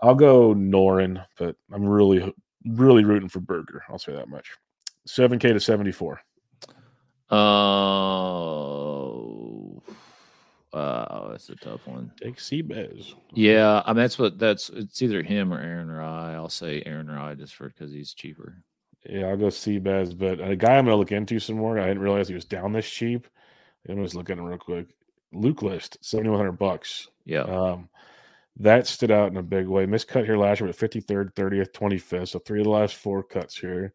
[0.03, 1.25] I'll go Noren.
[1.37, 2.33] But I'm really
[2.65, 3.83] really rooting for Berger.
[3.87, 4.51] I'll say that much.
[5.07, 6.19] 7K to 74.
[7.29, 7.41] Oh,
[10.73, 12.11] uh, that's a tough one.
[12.21, 13.13] Take Seabez.
[13.31, 14.69] Yeah, I mean that's what that's.
[14.69, 16.33] It's either him or Aaron Rai.
[16.33, 18.57] I'll say Aaron Rai just for because he's cheaper.
[19.09, 20.17] Yeah, I'll go Seabez.
[20.17, 21.79] But a guy I'm going to look into some more.
[21.79, 23.27] I didn't realize he was down this cheap.
[23.87, 24.87] I'm just looking at him real quick.
[25.31, 27.07] Luke List, 7100 bucks.
[27.25, 27.89] Yeah, Um,
[28.57, 29.85] that stood out in a big way.
[29.85, 32.29] Missed Miscut here last year with 53rd, 30th, 25th.
[32.29, 33.93] So three of the last four cuts here.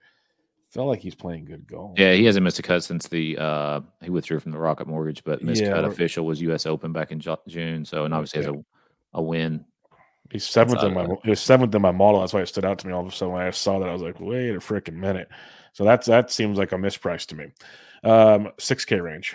[0.71, 1.99] Felt like he's playing good golf.
[1.99, 5.25] yeah, he hasn't missed a cut since the uh he withdrew from the Rocket Mortgage,
[5.25, 6.65] but missed Yeah, cut official was U.S.
[6.65, 7.85] Open back in June.
[7.85, 8.65] So and obviously has a
[9.15, 9.65] a win.
[10.31, 12.21] He's seventh in my Outside of he was seventh in my model.
[12.21, 13.89] That's why it stood out to me all of a sudden when I saw that.
[13.89, 15.29] I was like, wait a freaking minute.
[15.73, 17.47] So that's that seems like a misprice to me.
[18.05, 19.35] Um, six K range.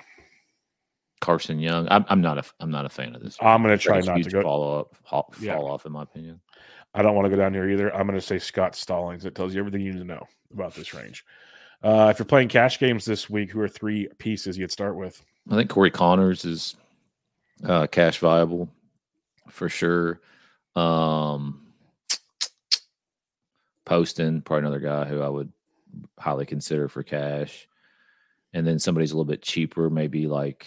[1.21, 1.87] Carson Young.
[1.89, 3.37] I'm, I'm not a I'm not a fan of this.
[3.41, 4.41] I'm gonna try not to go.
[4.41, 5.55] follow up fall, Yeah.
[5.55, 6.39] fall off in my opinion.
[6.93, 7.93] I don't want to go down here either.
[7.93, 9.25] I'm gonna say Scott Stallings.
[9.25, 11.25] It tells you everything you need to know about this range.
[11.83, 15.21] Uh, if you're playing cash games this week, who are three pieces you'd start with?
[15.49, 16.75] I think Corey Conners is
[17.63, 18.69] uh, cash viable
[19.49, 20.19] for sure.
[20.75, 21.65] Um,
[23.85, 25.51] Poston, probably another guy who I would
[26.19, 27.67] highly consider for cash.
[28.53, 30.65] And then somebody's a little bit cheaper, maybe like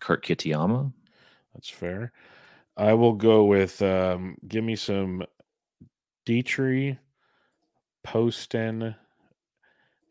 [0.00, 0.92] Kurt Kitayama.
[1.54, 2.12] That's fair.
[2.76, 5.24] I will go with um, give me some
[6.24, 6.98] Dietrich,
[8.04, 8.94] Poston,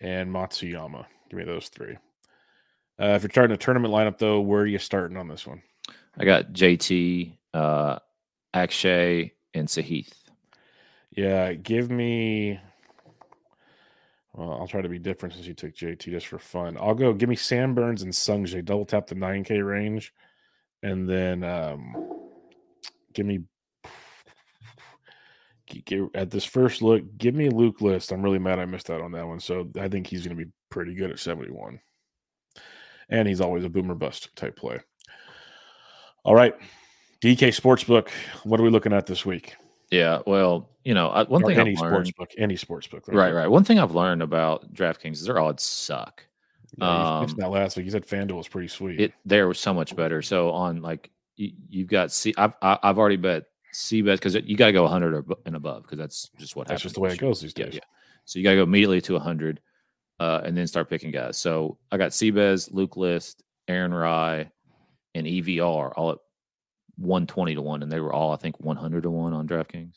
[0.02, 1.06] and Matsuyama.
[1.30, 1.98] Give me those three.
[3.00, 5.62] Uh, if you're starting a tournament lineup, though, where are you starting on this one?
[6.18, 8.00] I got JT, uh,
[8.54, 10.14] Akshay, and Sahith.
[11.12, 12.60] Yeah, give me.
[14.34, 16.78] Well, I'll try to be different since you took JT just for fun.
[16.80, 17.14] I'll go.
[17.14, 18.64] Give me Sam Burns and Sungjae.
[18.64, 20.14] Double tap the 9K range,
[20.84, 21.96] and then um,
[23.14, 23.40] give me.
[26.16, 28.12] At this first look, give me Luke List.
[28.12, 29.42] I'm really mad I missed out on that one.
[29.42, 31.82] So I think he's going to be pretty good at 71.
[33.10, 34.80] And he's always a boomer bust type play.
[36.24, 36.54] All right.
[37.22, 38.10] DK Sportsbook.
[38.44, 39.56] What are we looking at this week?
[39.92, 43.04] Yeah, well, you know, one Or thing any I've sports learned, book, any sports book,
[43.08, 43.48] right, right.
[43.48, 46.26] One thing I've learned about DraftKings is their odds suck.
[46.78, 47.86] Yeah, Um, that last week.
[47.86, 49.00] You said FanDuel was pretty sweet.
[49.00, 50.22] it there was so much better.
[50.22, 54.36] So on like you, you've got C, I've I- I've already bet C bet because
[54.36, 56.68] you got to go 100 or and above because that's just what happens.
[56.68, 56.84] That's happens.
[56.84, 57.76] just the way it goes these days.
[57.76, 57.80] yeah.
[58.26, 59.62] So you got to go immediately to 100,
[60.20, 61.38] uh, and then start picking guys.
[61.38, 64.50] So I got Seabez, Luke List, Aaron Rai,
[65.16, 66.18] and EVR all at
[66.98, 69.96] 120 to one, and they were all I think 100 to one on DraftKings.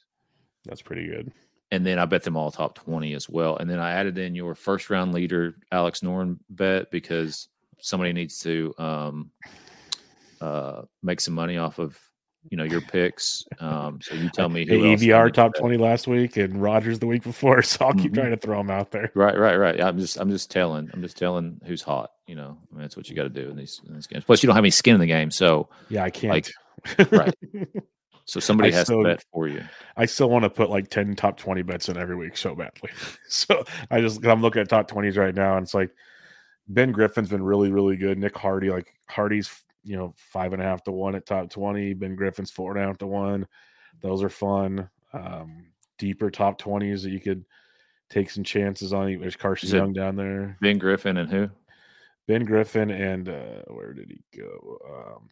[0.66, 1.32] That's pretty good.
[1.72, 3.56] And then I bet them all top 20 as well.
[3.56, 7.48] And then I added in your first round leader, Alex Noren bet, because
[7.78, 9.30] somebody needs to um,
[10.40, 11.98] uh, make some money off of,
[12.50, 13.44] you know, your picks.
[13.60, 15.54] Um, so you tell me who Hey, EVR top.
[15.54, 17.62] 20 last week and Rogers the week before.
[17.62, 18.16] So I'll keep Mhm.
[18.16, 19.12] trying to throw them out there.
[19.14, 19.80] Right, right, right.
[19.80, 22.10] I'm just, I'm just telling, I'm just telling who's hot.
[22.26, 24.24] You know, I mean, that's what you got to do in these, in these games.
[24.24, 26.32] Plus, you don't have any skin in the game, so Yeah, I can't.
[26.32, 26.50] Like,
[27.10, 27.34] right.
[28.24, 29.62] so somebody I has still- to bet for you.
[29.96, 32.90] I still want to put like 10 top 20 bets in every week so badly.
[33.28, 35.90] so I just, I'm looking at top 20s right now and it's like
[36.68, 38.18] Ben Griffin's been really, really good.
[38.18, 39.50] Nick Hardy, like Hardy's,
[39.82, 41.94] you know, five and a half to one at top 20.
[41.94, 43.46] Ben Griffin's four and a half to one.
[44.00, 44.88] Those are fun.
[45.12, 45.66] Um,
[45.98, 47.44] deeper top 20s that you could
[48.08, 49.18] take some chances on.
[49.20, 50.56] There's Carson Young down there.
[50.60, 51.48] Ben Griffin and who?
[52.28, 54.78] Ben Griffin and uh, where did he go?
[54.88, 55.28] Um,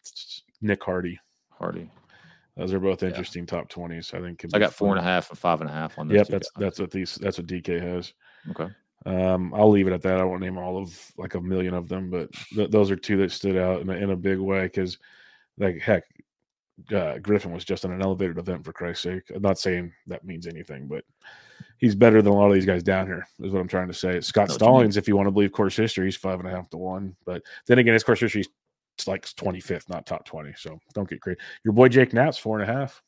[0.61, 1.19] Nick Hardy.
[1.59, 1.91] Hardy.
[2.57, 3.11] Those are both Yeah.
[3.11, 4.13] interesting top twenties.
[4.15, 4.45] I think.
[4.53, 6.17] I got four and a half and five and a half on those.
[6.17, 6.61] Yep, that's guys.
[6.61, 8.13] that's what these that's what DK has.
[8.51, 8.69] okay.
[9.07, 10.19] Um, I'll leave it at that.
[10.19, 13.17] I won't name all of like a million of them, but th- those are two
[13.19, 14.99] that stood out in a, in a big way because,
[15.57, 16.03] like, heck,
[16.93, 19.23] uh, Griffin was just on an elevated event for Christ's sake.
[19.33, 21.05] I'm not saying that means anything, but
[21.79, 23.25] he's better than a lot of these guys down here.
[23.41, 24.21] Is what I'm trying to say.
[24.21, 24.55] Scott what you.
[24.55, 27.15] Stallings, if you want to believe course history, he's five and a half to one.
[27.25, 28.49] But then again, his course history is
[29.07, 30.55] like 25th, not top 20.
[30.57, 31.39] So don't get crazy.
[31.65, 33.03] Your boy Jake Knapp's four and a half.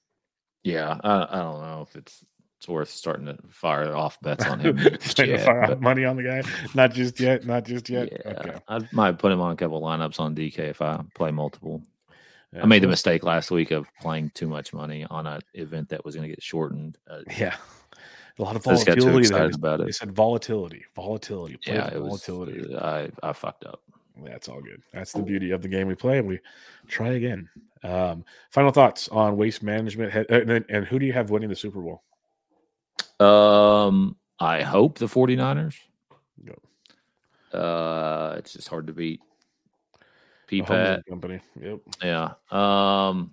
[0.62, 2.22] Yeah, I, I don't know if it's
[2.58, 4.76] it's worth starting to fire off bets on him.
[5.16, 6.42] Yet, fire but- money on the guy.
[6.74, 7.46] Not just yet.
[7.46, 8.10] Not just yet.
[8.12, 8.54] Yeah, Okay.
[8.68, 11.82] I might put him on a couple lineups on DK if I play multiple.
[12.60, 16.04] I made the mistake last week of playing too much money on an event that
[16.04, 16.98] was going to get shortened.
[17.08, 17.56] Uh, Yeah.
[18.38, 19.28] A lot of I just got too volatility.
[19.28, 19.36] there.
[19.46, 19.94] excited about They it.
[19.94, 22.24] said volatility, volatility, Yeah, it was.
[22.26, 22.76] volatility.
[22.76, 23.82] I I fucked up.
[24.24, 24.82] That's all good.
[24.92, 26.38] That's the beauty of the game we play, and we
[26.88, 27.48] try again.
[27.82, 31.80] Um, final thoughts on waste management, and, and who do you have winning the Super
[31.80, 32.02] Bowl?
[33.26, 35.76] Um, I hope the 49ers.
[36.44, 37.58] Go.
[37.58, 39.20] Uh, it's just hard to beat.
[40.48, 41.40] The P Homeland company.
[41.60, 41.80] Yep.
[42.02, 42.32] Yeah.
[42.50, 43.32] Um.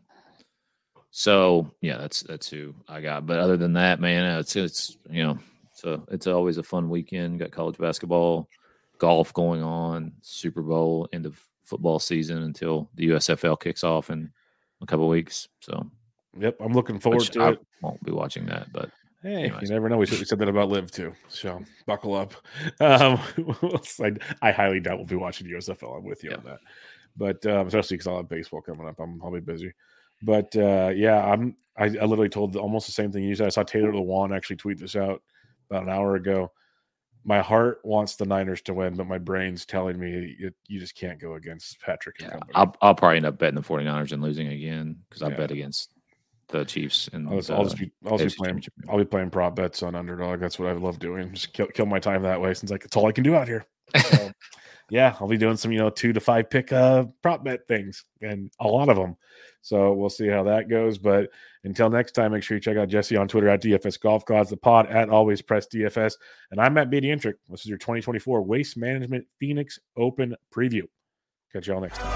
[1.09, 3.25] So yeah, that's that's who I got.
[3.25, 5.39] But other than that, man, it's it's you know
[5.77, 7.39] So it's always a fun weekend.
[7.39, 8.49] Got college basketball,
[8.99, 14.31] golf going on, Super Bowl, end of football season until the USFL kicks off in
[14.81, 15.47] a couple weeks.
[15.59, 15.89] So
[16.39, 17.59] Yep, I'm looking forward which to I it.
[17.81, 18.89] won't be watching that, but
[19.23, 19.63] Hey, Anyways.
[19.69, 19.97] you never know.
[19.97, 21.13] We said, we said that about LIV too.
[21.27, 22.33] So buckle up.
[22.79, 23.19] Um,
[24.01, 25.97] I, I highly doubt we'll be watching USFL.
[25.97, 26.59] I'm with you on that,
[27.17, 28.99] but um, especially because I'll have baseball coming up.
[28.99, 29.73] I'm I'll be busy.
[30.21, 31.55] But uh, yeah, I'm.
[31.75, 33.47] I, I literally told almost the same thing you said.
[33.47, 35.21] I saw Taylor Lewan actually tweet this out
[35.69, 36.51] about an hour ago.
[37.27, 40.95] My heart wants the Niners to win, but my brain's telling me you, you just
[40.95, 42.39] can't go against Patrick and yeah.
[42.55, 45.35] I'll, I'll probably end up betting the 49ers and losing again because I Yeah.
[45.35, 45.89] bet against
[46.47, 49.29] the Chiefs and I'll the I'll just be I'll just be playing I'll be playing
[49.29, 50.39] prop bets on underdog.
[50.39, 51.33] That's what I love doing.
[51.33, 53.49] Just kill, kill my time that way since like it's all I can do out
[53.49, 53.65] here.
[54.01, 54.31] So,
[54.89, 58.05] yeah, I'll be doing some, you know, two to five pick uh, prop bet things
[58.21, 59.17] and a lot of them.
[59.61, 60.97] So we'll see how that goes.
[60.97, 61.29] But
[61.63, 64.49] until next time, make sure you check out Jesse on Twitter at DFS Golf Gods,
[64.49, 66.13] the pod at Always Press DFS.
[66.51, 67.33] And I'm at bdentrek.
[67.49, 70.83] This is your 2024 Waste Management Phoenix Open Preview.
[71.51, 72.13] Catch y'all next time.